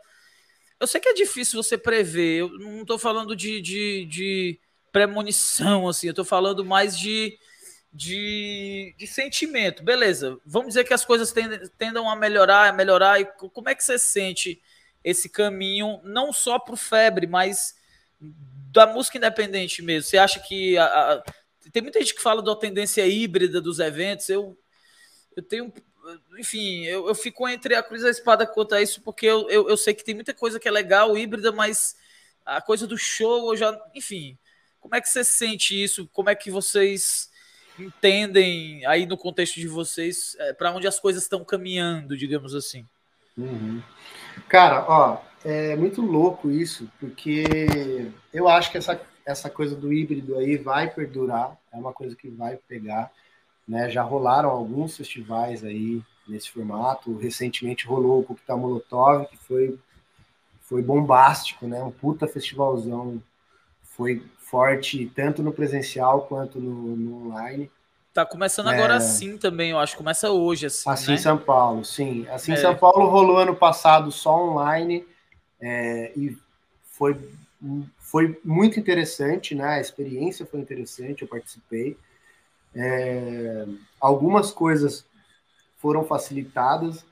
[0.81, 4.61] Eu sei que é difícil você prever, eu não estou falando de, de, de
[4.91, 7.39] premonição, assim, eu estou falando mais de,
[7.93, 9.83] de, de sentimento.
[9.83, 11.33] Beleza, vamos dizer que as coisas
[11.77, 14.63] tendam a melhorar, a melhorar, e como é que você sente
[15.05, 17.77] esse caminho, não só para o Febre, mas
[18.19, 20.09] da música independente mesmo?
[20.09, 20.79] Você acha que.
[20.79, 21.25] A, a,
[21.71, 24.29] tem muita gente que fala da tendência híbrida dos eventos.
[24.29, 24.57] Eu,
[25.37, 25.73] eu tenho.
[26.39, 29.49] Enfim, eu, eu fico entre a cruz e a espada quanto a isso, porque eu,
[29.51, 31.95] eu, eu sei que tem muita coisa que é legal, híbrida, mas
[32.45, 33.79] a coisa do show, eu já.
[33.95, 34.39] Enfim,
[34.81, 36.09] como é que você sente isso?
[36.09, 37.32] Como é que vocês
[37.79, 42.87] entendem aí no contexto de vocês é, para onde as coisas estão caminhando, digamos assim?
[43.37, 43.83] Uhum.
[44.49, 47.45] Cara, ó, é muito louco isso, porque
[48.33, 52.29] eu acho que essa, essa coisa do híbrido aí vai perdurar, é uma coisa que
[52.29, 53.11] vai pegar,
[53.67, 53.89] né?
[53.91, 59.79] Já rolaram alguns festivais aí nesse formato, recentemente rolou o Coquetel Molotov, que foi,
[60.61, 61.83] foi bombástico, né?
[61.83, 63.23] Um puta festivalzão,
[63.83, 67.71] foi forte tanto no presencial quanto no, no online.
[68.13, 68.97] Tá começando agora é...
[68.99, 69.97] assim também, eu acho.
[69.97, 70.91] Começa hoje, assim.
[70.91, 71.17] Assim né?
[71.17, 72.29] São Paulo, sim.
[72.29, 72.57] Assim é.
[72.57, 75.07] São Paulo rolou ano passado só online
[75.59, 76.37] é, e
[76.85, 77.17] foi,
[77.97, 79.65] foi muito interessante, né?
[79.65, 81.97] A experiência foi interessante, eu participei.
[82.75, 83.65] É,
[83.99, 85.07] algumas coisas
[85.79, 87.07] foram facilitadas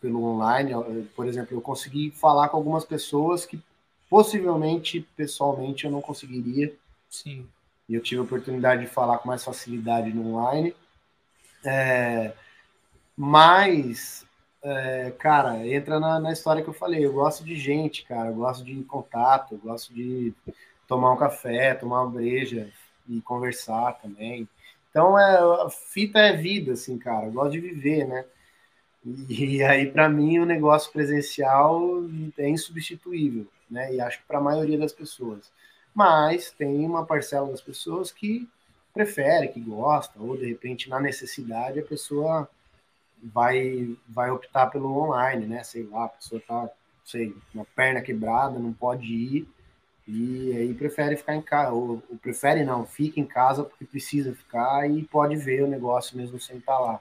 [0.00, 0.72] pelo online.
[1.14, 3.62] Por exemplo, eu consegui falar com algumas pessoas que
[4.08, 6.74] possivelmente, pessoalmente, eu não conseguiria.
[7.08, 7.46] Sim
[7.88, 10.74] e eu tive a oportunidade de falar com mais facilidade no online.
[11.64, 12.32] É,
[13.16, 14.26] mas,
[14.62, 17.04] é, cara, entra na, na, história que eu falei.
[17.04, 18.30] Eu gosto de gente, cara.
[18.30, 20.34] Eu gosto de contato, eu gosto de
[20.88, 22.70] tomar um café, tomar uma breja
[23.08, 24.48] e conversar também.
[24.90, 27.26] Então, é, a fita é vida, assim, cara.
[27.26, 28.24] Eu gosto de viver, né?
[29.04, 31.80] E, e aí, para mim, o negócio presencial
[32.36, 33.94] é insubstituível, né?
[33.94, 35.50] E acho que para a maioria das pessoas
[35.96, 38.46] mas tem uma parcela das pessoas que
[38.92, 42.46] prefere, que gosta, ou de repente na necessidade a pessoa
[43.22, 45.64] vai vai optar pelo online, né?
[45.64, 46.68] Sei lá, a pessoa tá,
[47.02, 49.48] sei, uma perna quebrada, não pode ir
[50.06, 54.34] e aí prefere ficar em casa, ou, ou, prefere não, fica em casa porque precisa
[54.34, 57.00] ficar e pode ver o negócio mesmo sem estar lá.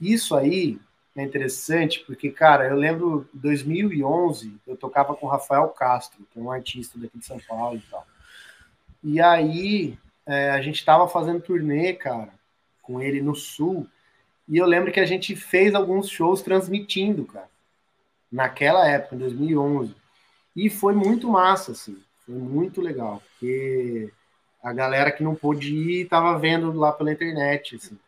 [0.00, 0.80] Isso aí
[1.16, 6.50] é interessante porque, cara, eu lembro 2011, eu tocava com Rafael Castro, que é um
[6.50, 8.06] artista daqui de São Paulo e tal.
[9.02, 12.32] E aí é, a gente estava fazendo turnê, cara,
[12.82, 13.86] com ele no Sul.
[14.48, 17.48] E eu lembro que a gente fez alguns shows transmitindo, cara,
[18.30, 19.94] naquela época, em 2011.
[20.54, 24.12] E foi muito massa, assim, foi muito legal, porque
[24.62, 27.98] a galera que não pôde ir estava vendo lá pela internet, assim.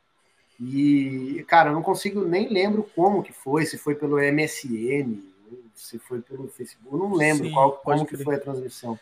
[0.61, 5.23] E, cara, eu não consigo nem lembro como que foi, se foi pelo MSN,
[5.75, 8.99] se foi pelo Facebook, eu não lembro Sim, qual, como que foi a transmissão.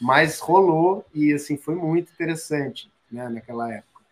[0.00, 4.02] Mas rolou e, assim, foi muito interessante, né, naquela época.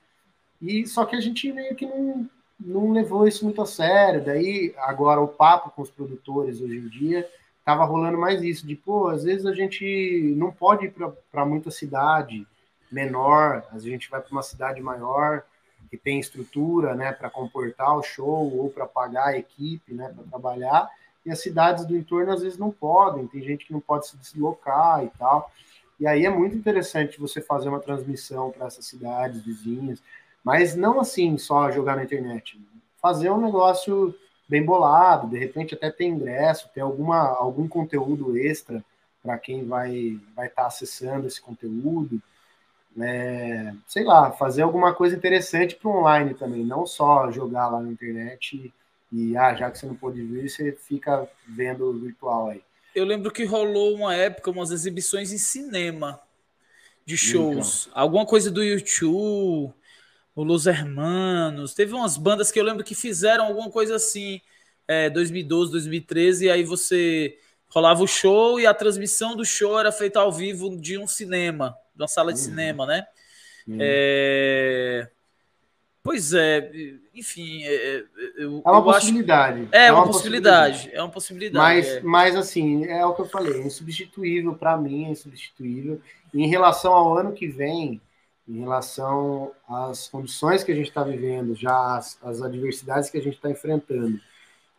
[0.61, 2.29] E só que a gente meio que não,
[2.59, 4.25] não levou isso muito a sério.
[4.25, 7.29] Daí, agora, o papo com os produtores hoje em dia
[7.65, 10.95] tava rolando mais isso, de pô, às vezes a gente não pode ir
[11.31, 12.45] para muita cidade
[12.91, 15.45] menor, a gente vai para uma cidade maior
[15.93, 20.25] que tem estrutura, né, para comportar o show ou para pagar a equipe, né, para
[20.25, 20.89] trabalhar,
[21.23, 24.17] e as cidades do entorno às vezes não podem, tem gente que não pode se
[24.17, 25.53] deslocar e tal.
[26.01, 30.03] E aí é muito interessante você fazer uma transmissão para essas cidades vizinhas,
[30.43, 32.59] mas não assim só jogar na internet,
[32.97, 34.15] fazer um negócio
[34.49, 38.83] bem bolado, de repente até ter ingresso, ter alguma, algum conteúdo extra
[39.23, 42.19] para quem vai vai estar tá acessando esse conteúdo,
[42.95, 43.77] né?
[43.87, 48.73] Sei lá, fazer alguma coisa interessante para online também, não só jogar lá na internet
[49.13, 52.63] e, e ah, já que você não pode ver, você fica vendo virtual aí.
[52.95, 56.21] Eu lembro que rolou uma época umas exibições em cinema
[57.05, 58.01] de shows, então.
[58.01, 59.73] alguma coisa do YouTube,
[60.35, 61.75] o Los Hermanos.
[61.75, 64.41] Teve umas bandas que eu lembro que fizeram alguma coisa assim,
[64.87, 67.39] é, 2012, 2013, e aí você
[67.69, 71.77] rolava o show e a transmissão do show era feita ao vivo de um cinema,
[71.95, 72.45] de uma sala de uhum.
[72.45, 73.07] cinema, né?
[73.67, 73.79] Uhum.
[73.81, 75.09] É...
[76.03, 76.69] Pois é,
[77.15, 77.63] enfim.
[77.63, 78.05] É, é,
[78.39, 79.63] eu, é uma possibilidade.
[79.63, 79.69] Acho...
[79.73, 80.73] É, é, uma, uma possibilidade.
[80.73, 80.97] possibilidade.
[80.97, 81.65] É uma possibilidade.
[81.65, 82.01] Mas, é.
[82.01, 86.01] mas, assim, é o que eu falei: é insubstituível para mim, é insubstituível.
[86.35, 88.01] E em relação ao ano que vem,
[88.49, 93.23] em relação às condições que a gente está vivendo, já as, as, adversidades que a
[93.23, 94.21] gente está enfrentando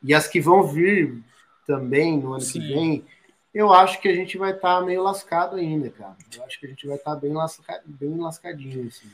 [0.03, 1.23] e as que vão vir
[1.65, 2.59] também no ano Sim.
[2.59, 3.05] que vem,
[3.53, 6.15] eu acho que a gente vai estar tá meio lascado ainda, cara.
[6.35, 9.09] Eu acho que a gente vai estar tá bem, lasca, bem lascadinho, assim.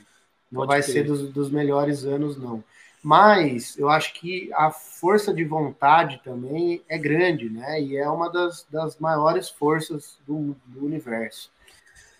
[0.50, 2.64] Não Pode vai ser dos, dos melhores anos, não.
[3.02, 7.80] Mas eu acho que a força de vontade também é grande, né?
[7.80, 11.50] E é uma das, das maiores forças do, do universo,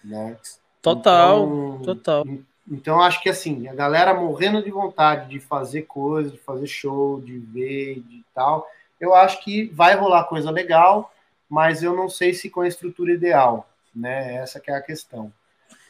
[0.02, 0.36] né?
[0.80, 2.26] Total, então, total.
[2.70, 7.20] Então, acho que assim, a galera morrendo de vontade de fazer coisa, de fazer show,
[7.20, 8.66] de ver, de tal,
[8.98, 11.12] eu acho que vai rolar coisa legal,
[11.50, 14.36] mas eu não sei se com a estrutura ideal, né?
[14.36, 15.32] Essa que é a questão.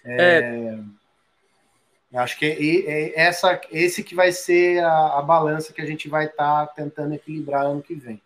[0.04, 0.38] É...
[0.38, 0.78] é...
[2.12, 6.08] Acho que é, é essa, esse que vai ser a, a balança que a gente
[6.08, 8.20] vai estar tá tentando equilibrar ano que vem.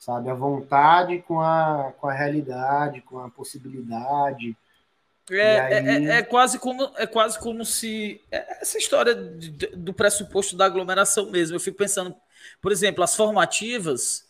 [0.00, 0.28] Sabe?
[0.28, 4.56] A vontade com a, com a realidade, com a possibilidade,
[5.30, 6.06] é, é, aí...
[6.08, 8.20] é, é, quase como, é quase como se.
[8.30, 11.56] Essa história do pressuposto da aglomeração mesmo.
[11.56, 12.14] Eu fico pensando,
[12.60, 14.24] por exemplo, as formativas.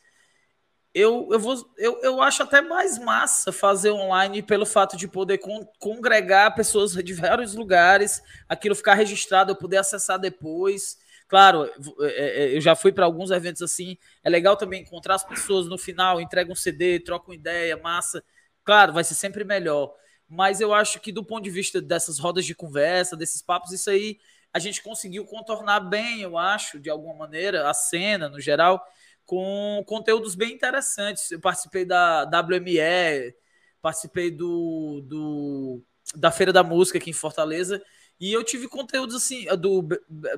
[0.94, 5.38] Eu, eu, vou, eu, eu acho até mais massa fazer online pelo fato de poder
[5.38, 10.96] con congregar pessoas de vários lugares, aquilo ficar registrado, eu poder acessar depois.
[11.26, 11.68] Claro,
[12.00, 13.98] é, é, eu já fui para alguns eventos assim.
[14.22, 18.22] É legal também encontrar as pessoas no final, entregam um CD, trocam ideia, massa.
[18.62, 19.92] Claro, vai ser sempre melhor
[20.28, 23.90] mas eu acho que do ponto de vista dessas rodas de conversa, desses papos, isso
[23.90, 24.18] aí
[24.52, 28.84] a gente conseguiu contornar bem, eu acho, de alguma maneira, a cena no geral,
[29.26, 31.30] com conteúdos bem interessantes.
[31.30, 33.34] Eu participei da WME,
[33.80, 35.82] participei do, do
[36.14, 37.82] da Feira da Música aqui em Fortaleza,
[38.20, 39.86] e eu tive conteúdos assim, do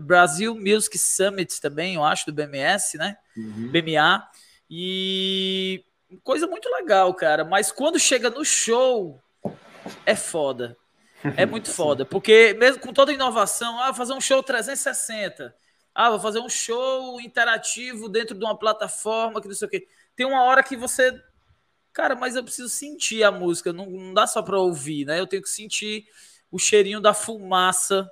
[0.01, 3.17] Brasil Music Summit também, eu acho, do BMS, né?
[3.37, 3.71] Uhum.
[3.71, 4.27] BMA.
[4.69, 5.85] E
[6.23, 7.45] coisa muito legal, cara.
[7.45, 9.23] Mas quando chega no show,
[10.05, 10.77] é foda.
[11.37, 12.05] É muito foda.
[12.05, 15.55] Porque mesmo com toda inovação, ah, fazer um show 360.
[15.97, 19.89] Ah, vou fazer um show interativo dentro de uma plataforma que não sei o quê.
[20.15, 21.19] Tem uma hora que você.
[21.91, 23.73] Cara, mas eu preciso sentir a música.
[23.73, 25.19] Não, não dá só para ouvir, né?
[25.19, 26.07] Eu tenho que sentir
[26.51, 28.07] o cheirinho da fumaça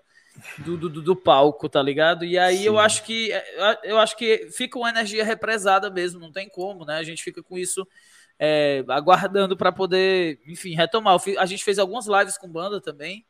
[0.58, 2.24] do, do, do palco, tá ligado?
[2.24, 2.64] E aí Sim.
[2.64, 3.30] eu acho que
[3.82, 6.96] eu acho que fica uma energia represada mesmo, não tem como, né?
[6.96, 7.86] A gente fica com isso
[8.38, 11.20] é, aguardando para poder, enfim, retomar.
[11.38, 13.24] A gente fez algumas lives com banda também.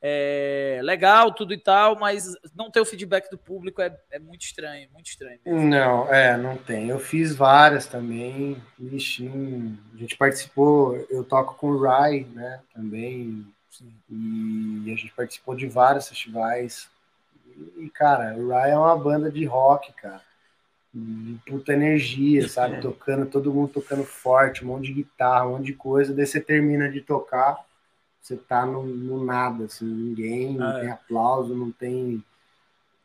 [0.00, 4.42] É, legal, tudo e tal, mas não ter o feedback do público é, é muito
[4.42, 5.38] estranho, muito estranho.
[5.44, 5.60] Mesmo.
[5.60, 6.88] Não, é, não tem.
[6.88, 8.62] Eu fiz várias também.
[8.78, 9.30] Ixi,
[9.94, 13.46] a gente participou, eu toco com o Rai, né, também.
[13.70, 13.92] Sim.
[14.10, 16.88] E a gente participou de vários festivais.
[17.78, 20.22] E, cara, o Rai é uma banda de rock, cara
[21.46, 22.80] puta energia, sabe?
[22.82, 26.14] Tocando, todo mundo tocando forte, um monte de guitarra, um monte de coisa.
[26.14, 27.58] Daí você termina de tocar,
[28.26, 30.92] você tá no, no nada, assim, ninguém, não ah, tem é.
[30.92, 32.24] aplauso, não tem.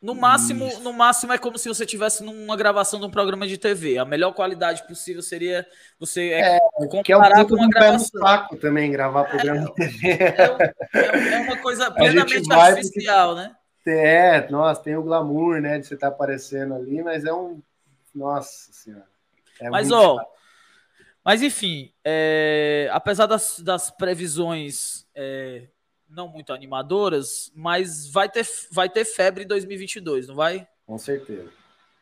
[0.01, 0.81] No máximo, Isso.
[0.81, 3.99] no máximo é como se você tivesse numa gravação de um programa de TV.
[3.99, 5.67] A melhor qualidade possível seria
[5.99, 8.19] você é, é comparar é um com uma gravação.
[8.19, 10.07] saco também gravar programa é, de TV.
[10.07, 13.47] É, é, é uma coisa plenamente artificial, porque...
[13.47, 13.55] né?
[13.85, 17.61] É, nossa, tem o glamour, né, de você estar tá aparecendo ali, mas é um
[18.13, 19.05] nossa senhora.
[19.59, 20.17] É mas, ó.
[20.17, 20.40] Chato.
[21.23, 25.67] Mas, enfim, é, apesar das, das previsões é,
[26.09, 30.67] não muito animadoras, mas vai ter, vai ter febre em 2022, não vai?
[30.85, 31.49] Com certeza.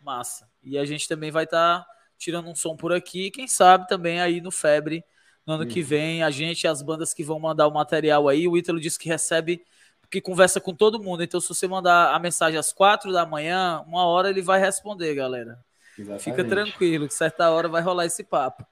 [0.01, 0.49] Massa.
[0.63, 3.29] E a gente também vai estar tá tirando um som por aqui.
[3.29, 5.03] Quem sabe também aí no Febre,
[5.45, 8.55] no ano que vem, a gente, as bandas que vão mandar o material aí, o
[8.55, 9.63] Ítalo disse que recebe,
[10.09, 11.23] que conversa com todo mundo.
[11.23, 15.13] Então, se você mandar a mensagem às quatro da manhã, uma hora ele vai responder,
[15.13, 15.59] galera.
[15.97, 16.23] Exatamente.
[16.23, 18.65] Fica tranquilo, que certa hora vai rolar esse papo.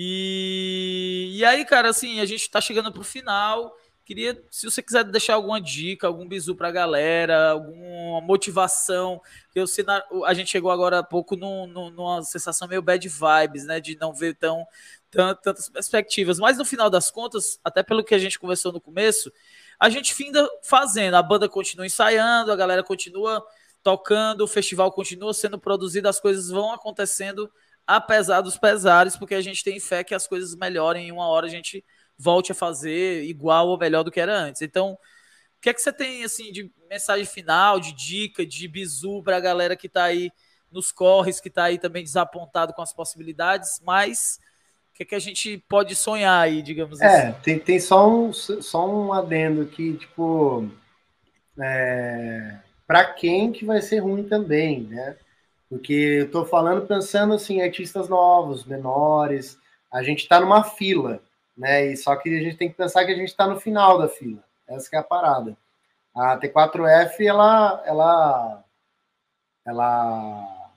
[0.00, 3.76] E, e aí, cara, assim, a gente tá chegando pro final.
[4.04, 9.20] Queria, se você quiser deixar alguma dica, algum bizu pra galera, alguma motivação.
[9.52, 9.84] Eu sei,
[10.24, 13.80] a gente chegou agora há pouco numa sensação meio bad vibes, né?
[13.80, 14.64] De não ver tão,
[15.10, 16.38] tão, tantas perspectivas.
[16.38, 19.32] Mas no final das contas, até pelo que a gente conversou no começo,
[19.80, 21.14] a gente finda fazendo.
[21.14, 23.44] A banda continua ensaiando, a galera continua
[23.82, 27.50] tocando, o festival continua sendo produzido, as coisas vão acontecendo
[27.88, 31.46] apesar dos pesares, porque a gente tem fé que as coisas melhorem em uma hora
[31.46, 31.82] a gente
[32.18, 34.60] volte a fazer igual ou melhor do que era antes.
[34.60, 39.22] Então, o que é que você tem assim de mensagem final, de dica, de bizu
[39.22, 40.30] para a galera que está aí
[40.70, 44.38] nos corres, que está aí também desapontado com as possibilidades, mas
[44.92, 47.26] o que é que a gente pode sonhar aí, digamos é, assim?
[47.28, 50.70] É, tem, tem só, um, só um adendo que, tipo,
[51.58, 55.16] é, para quem que vai ser ruim também, né?
[55.68, 59.58] Porque eu estou falando pensando assim, artistas novos, menores,
[59.92, 61.20] a gente está numa fila
[61.58, 61.86] né?
[61.86, 64.08] E só que a gente tem que pensar que a gente está no final da
[64.08, 64.42] fila.
[64.68, 65.56] Essa é a parada.
[66.14, 68.64] A T4F ela ela
[69.66, 70.70] ela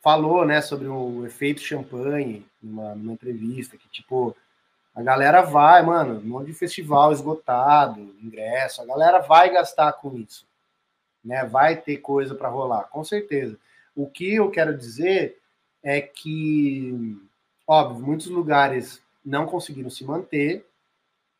[0.00, 4.36] falou, né, sobre o efeito champanhe numa, numa entrevista que tipo
[4.94, 10.16] a galera vai, mano, um monte de festival esgotado, ingresso, a galera vai gastar com
[10.16, 10.44] isso,
[11.24, 11.44] né?
[11.44, 13.56] Vai ter coisa para rolar, com certeza.
[13.98, 15.38] O que eu quero dizer
[15.82, 17.18] é que,
[17.66, 20.64] óbvio, muitos lugares não conseguiram se manter,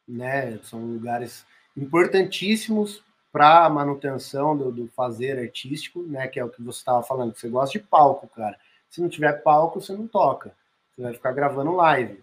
[0.09, 0.59] né?
[0.65, 1.47] São lugares
[1.77, 3.01] importantíssimos
[3.31, 6.27] para a manutenção do, do, fazer artístico, né?
[6.27, 8.59] Que é o que você estava falando, que você gosta de palco, cara.
[8.91, 10.53] Se não tiver palco, você não toca.
[10.91, 12.21] Você vai ficar gravando live.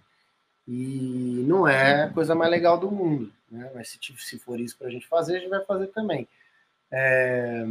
[0.67, 3.71] E não é a coisa mais legal do mundo, né?
[3.73, 6.27] Mas se, se for isso para a gente fazer, a gente vai fazer também.
[6.91, 7.65] É...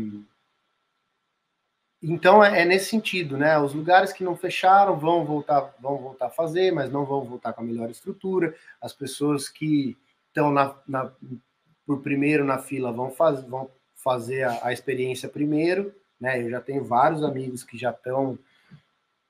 [2.06, 3.58] Então é, é, nesse sentido, né?
[3.58, 7.54] Os lugares que não fecharam vão voltar, vão voltar a fazer, mas não vão voltar
[7.54, 8.54] com a melhor estrutura.
[8.78, 9.96] As pessoas que
[10.28, 11.10] estão na, na,
[11.86, 16.42] por primeiro na fila vão, faz, vão fazer a, a, experiência primeiro, né?
[16.42, 18.38] Eu já tenho vários amigos que já estão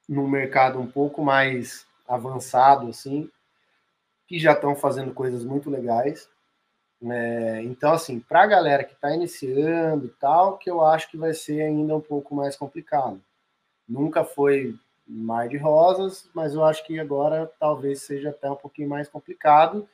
[0.09, 3.31] no mercado um pouco mais avançado, assim,
[4.27, 6.29] que já estão fazendo coisas muito legais.
[7.11, 11.17] É, então, assim, para a galera que está iniciando e tal, que eu acho que
[11.17, 13.21] vai ser ainda um pouco mais complicado.
[13.89, 14.75] Nunca foi
[15.07, 19.87] mar de rosas, mas eu acho que agora talvez seja até um pouquinho mais complicado.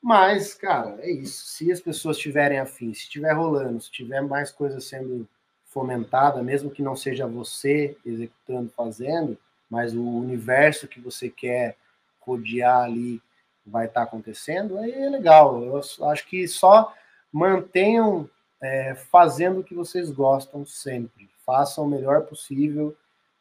[0.00, 1.46] Mas, cara, é isso.
[1.46, 5.28] Se as pessoas tiverem afim, se estiver rolando, se tiver mais coisa sendo
[5.64, 9.36] fomentada, mesmo que não seja você executando, fazendo,
[9.68, 11.76] mas o universo que você quer
[12.20, 13.20] rodear ali
[13.66, 15.62] vai estar tá acontecendo, aí é legal.
[15.62, 16.94] Eu acho que só
[17.32, 18.28] mantenham
[18.60, 21.28] é, fazendo o que vocês gostam sempre.
[21.44, 22.96] Façam o melhor possível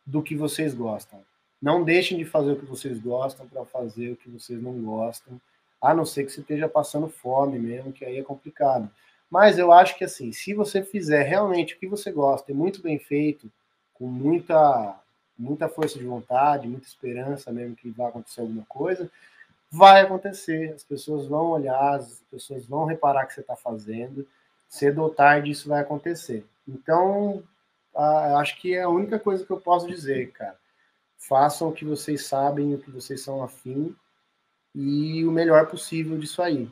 [0.05, 1.21] do que vocês gostam.
[1.61, 5.39] Não deixem de fazer o que vocês gostam para fazer o que vocês não gostam,
[5.81, 8.89] a não ser que você esteja passando fome mesmo, que aí é complicado.
[9.29, 12.81] Mas eu acho que assim, se você fizer realmente o que você gosta, e muito
[12.81, 13.51] bem feito,
[13.93, 14.99] com muita
[15.37, 19.09] muita força de vontade, muita esperança mesmo que vai acontecer alguma coisa,
[19.71, 20.73] vai acontecer.
[20.73, 24.27] As pessoas vão olhar, as pessoas vão reparar que você está fazendo.
[24.67, 26.45] Cedo ou tarde isso vai acontecer.
[26.67, 27.43] Então,
[28.37, 30.57] acho que é a única coisa que eu posso dizer, cara.
[31.17, 33.95] Façam o que vocês sabem, o que vocês são afim
[34.73, 36.71] e o melhor possível disso aí.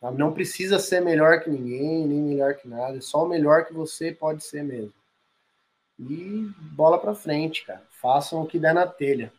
[0.00, 0.10] Tá?
[0.10, 3.72] Não precisa ser melhor que ninguém, nem melhor que nada, é só o melhor que
[3.72, 4.92] você pode ser mesmo.
[5.98, 7.82] E bola para frente, cara.
[7.90, 9.32] Façam o que der na telha.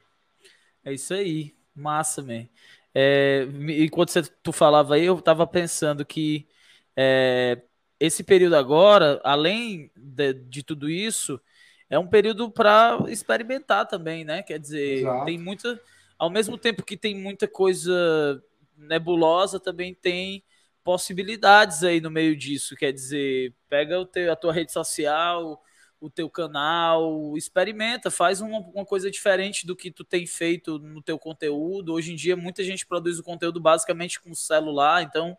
[0.86, 1.54] É isso aí.
[1.76, 2.48] Massa, man.
[2.94, 3.48] É,
[3.80, 6.48] enquanto você, tu falava aí, eu tava pensando que
[6.96, 7.62] é,
[8.00, 11.42] esse período agora, além de, de, tudo isso,
[11.90, 14.44] é um período para experimentar também, né?
[14.44, 15.26] Quer dizer, Exato.
[15.26, 15.80] tem muita.
[16.18, 18.44] Ao mesmo tempo que tem muita coisa
[18.78, 20.44] nebulosa, também tem
[20.84, 22.76] possibilidades aí no meio disso.
[22.76, 25.62] Quer dizer, pega o teu, a tua rede social,
[26.04, 31.02] o teu canal, experimenta, faz uma, uma, coisa diferente do que tu tem feito no
[31.02, 31.94] teu conteúdo.
[31.94, 35.38] Hoje em dia, muita gente produz o conteúdo basicamente com celular, então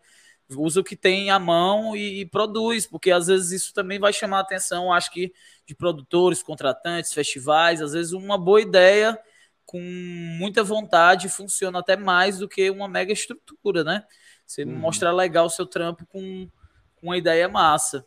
[0.49, 4.11] usa o que tem à mão e, e, produz, porque às vezes isso também vai
[4.11, 5.31] chamar a atenção, acho que,
[5.67, 7.79] de produtores, contratantes, festivais.
[7.79, 9.15] Às vezes uma boa ideia
[9.67, 14.03] com muita vontade funciona até mais do que uma mega estrutura, né?
[14.43, 14.73] Você uhum.
[14.73, 16.49] mostrar legal o seu trampo com,
[16.95, 18.03] com uma ideia massa.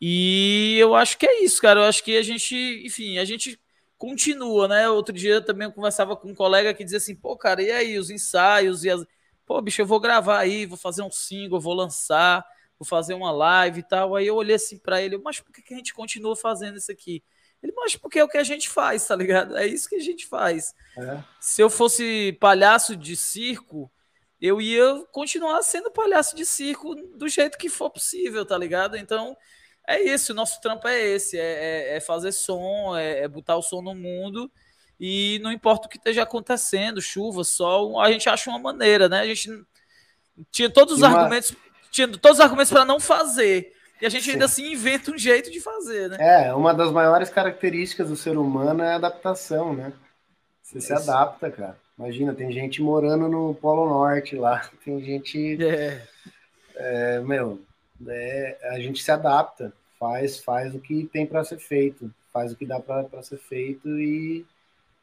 [0.00, 1.80] E eu acho que é isso, cara.
[1.80, 3.60] Eu acho que a gente, enfim, a gente
[3.96, 4.88] continua, né?
[4.88, 7.98] Outro dia também eu conversava com um colega que dizia assim, pô, cara, e aí,
[7.98, 9.04] os ensaios e as.
[9.44, 12.44] Pô, bicho, eu vou gravar aí, vou fazer um single, vou lançar,
[12.78, 14.16] vou fazer uma live e tal.
[14.16, 17.22] Aí eu olhei assim para ele, mas por que a gente continua fazendo isso aqui?
[17.62, 19.56] Ele, mas porque é o que a gente faz, tá ligado?
[19.56, 20.74] É isso que a gente faz.
[20.98, 21.22] É.
[21.40, 23.90] Se eu fosse palhaço de circo,
[24.40, 28.96] eu ia continuar sendo palhaço de circo do jeito que for possível, tá ligado?
[28.96, 29.36] Então,
[29.86, 33.56] é isso, o nosso trampo é esse, é, é, é fazer som, é, é, botar
[33.56, 34.50] o som no mundo
[34.98, 39.20] e não importa o que esteja acontecendo, chuva, sol, a gente acha uma maneira, né?
[39.20, 39.50] A gente
[40.50, 41.20] tinha todos os uma...
[41.20, 41.54] argumentos,
[41.90, 43.72] tinha todos os argumentos para não fazer.
[44.00, 44.32] E a gente Sim.
[44.32, 46.16] ainda assim inventa um jeito de fazer, né?
[46.20, 49.92] É, uma das maiores características do ser humano é a adaptação, né?
[50.62, 51.78] Você se adapta, cara.
[51.98, 55.62] Imagina, tem gente morando no Polo Norte lá, tem gente.
[55.64, 56.02] É.
[56.74, 57.62] é meu,
[58.06, 62.56] é, a gente se adapta, faz, faz o que tem para ser feito, faz o
[62.56, 64.44] que dá para ser feito e.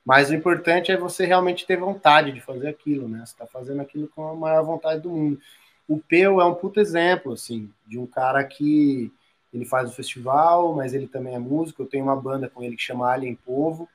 [0.06, 3.20] Mas o importante é você realmente ter vontade de fazer aquilo, né?
[3.20, 5.40] Você está fazendo aquilo com a maior vontade do mundo.
[5.88, 9.12] O Peu é um puto exemplo, assim, de um cara que
[9.54, 11.84] ele faz o festival, mas ele também é músico.
[11.84, 13.88] Eu tenho uma banda com ele que chama Alien Povo,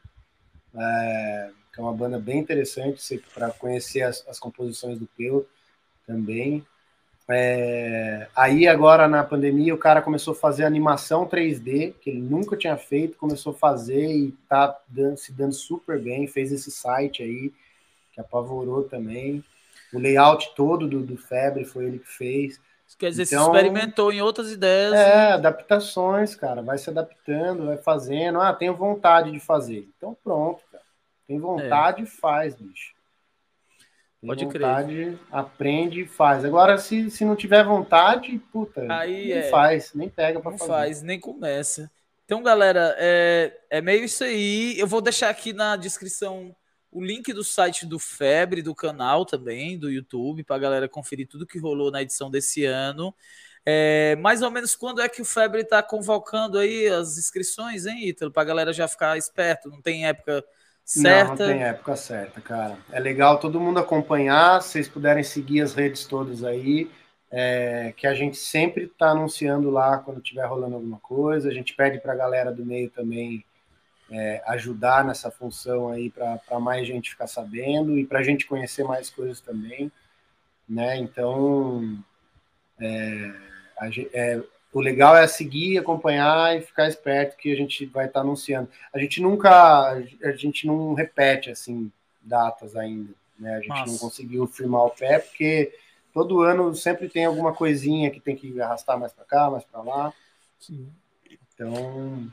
[0.75, 5.47] é, que é uma banda bem interessante para conhecer as, as, composições do Peu
[6.07, 6.65] também.
[7.31, 12.57] É, aí agora na pandemia o cara começou a fazer animação 3D, que ele nunca
[12.57, 17.23] tinha feito, começou a fazer e tá dando, se dando super bem, fez esse site
[17.23, 17.53] aí,
[18.13, 19.45] que apavorou também.
[19.93, 22.59] O layout todo do, do Febre foi ele que fez.
[22.99, 24.95] Quer dizer, então, se experimentou em outras ideias.
[24.95, 25.33] É, né?
[25.35, 26.63] adaptações, cara.
[26.63, 28.41] Vai se adaptando, vai fazendo.
[28.41, 29.87] Ah, tenho vontade de fazer.
[29.97, 30.85] Então pronto, cara.
[31.27, 32.07] Tem vontade, é.
[32.07, 32.98] faz, bicho.
[34.21, 35.19] Pode vontade, crer.
[35.31, 36.45] aprende e faz.
[36.45, 40.59] Agora, se, se não tiver vontade, puta, Aí nem é, faz, nem pega pra não
[40.59, 40.71] fazer.
[40.71, 41.91] faz, nem começa.
[42.25, 44.79] Então, galera, é, é meio isso aí.
[44.79, 46.55] Eu vou deixar aqui na descrição
[46.91, 51.29] o link do site do Febre, do canal também, do YouTube, para a galera conferir
[51.29, 53.15] tudo que rolou na edição desse ano.
[53.65, 58.09] É, mais ou menos quando é que o Febre está convocando aí as inscrições, hein,
[58.09, 58.33] Ítalo?
[58.33, 60.45] Para a galera já ficar esperto, não tem época
[60.89, 61.25] certa?
[61.25, 62.79] Não, não tem época certa, cara.
[62.91, 66.91] É legal todo mundo acompanhar, se vocês puderem seguir as redes todas aí,
[67.31, 71.75] é, que a gente sempre está anunciando lá quando estiver rolando alguma coisa, a gente
[71.75, 73.45] pede para a galera do meio também
[74.11, 78.83] é, ajudar nessa função aí para mais gente ficar sabendo e para a gente conhecer
[78.83, 79.93] mais coisas também,
[80.67, 80.97] né?
[80.97, 81.99] Então,
[82.81, 83.33] é,
[83.79, 88.21] a, é, o legal é seguir, acompanhar e ficar esperto que a gente vai estar
[88.21, 88.69] tá anunciando.
[88.93, 89.93] A gente nunca,
[90.23, 91.91] a gente não repete assim
[92.21, 93.55] datas ainda, né?
[93.55, 93.93] A gente Nossa.
[93.93, 95.73] não conseguiu firmar o pé porque
[96.13, 99.83] todo ano sempre tem alguma coisinha que tem que arrastar mais para cá, mais para
[99.83, 100.13] lá.
[100.59, 100.89] Sim.
[101.55, 102.31] Então,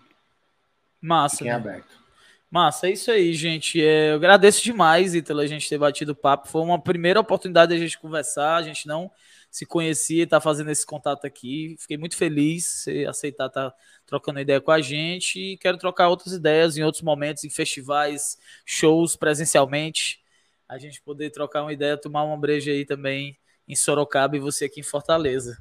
[1.01, 1.43] Massa.
[1.43, 1.51] Né?
[1.51, 2.05] aberto.
[2.49, 3.81] Massa, é isso aí, gente.
[3.83, 6.47] É, eu agradeço demais, Ítalo, a gente ter batido papo.
[6.47, 8.55] Foi uma primeira oportunidade de a gente conversar.
[8.55, 9.11] A gente não
[9.55, 11.77] se conhecia e tá fazendo esse contato aqui.
[11.79, 15.39] Fiquei muito feliz você aceitar estar tá trocando ideia com a gente.
[15.39, 20.21] E quero trocar outras ideias em outros momentos, em festivais, shows, presencialmente.
[20.67, 24.65] A gente poder trocar uma ideia, tomar uma breja aí também em Sorocaba e você
[24.65, 25.57] aqui em Fortaleza.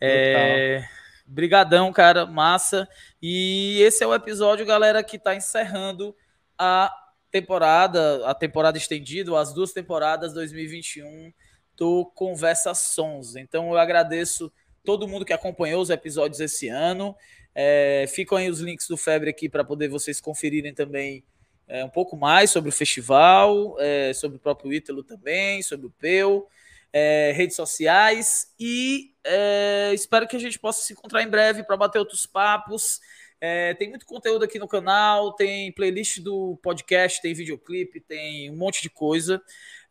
[0.00, 0.84] É...
[1.24, 2.88] Brigadão, cara, massa.
[3.22, 6.12] E esse é o episódio, galera, que está encerrando
[6.58, 6.92] a
[7.30, 11.32] temporada, a temporada estendida, as duas temporadas 2021
[11.78, 13.36] do Conversa Sons.
[13.36, 14.52] Então eu agradeço
[14.84, 17.16] todo mundo que acompanhou os episódios esse ano.
[17.54, 21.24] É, ficam aí os links do Febre aqui para poder vocês conferirem também
[21.68, 25.90] é, um pouco mais sobre o festival, é, sobre o próprio Ítalo também, sobre o
[25.90, 26.48] Peu
[26.92, 31.76] é, redes sociais e é, espero que a gente possa se encontrar em breve para
[31.76, 33.00] bater outros papos.
[33.40, 38.56] É, tem muito conteúdo aqui no canal, tem playlist do podcast, tem videoclipe, tem um
[38.56, 39.40] monte de coisa.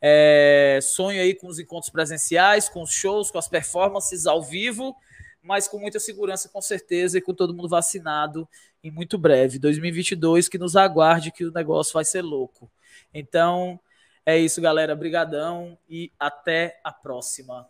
[0.02, 4.96] É, sonho aí com os encontros presenciais, com os shows, com as performances ao vivo,
[5.42, 8.48] mas com muita segurança, com certeza, e com todo mundo vacinado
[8.84, 9.58] em muito breve.
[9.58, 12.70] 2022, que nos aguarde que o negócio vai ser louco.
[13.14, 13.80] Então,
[14.26, 14.94] é isso, galera.
[14.94, 17.68] Brigadão e até a próxima.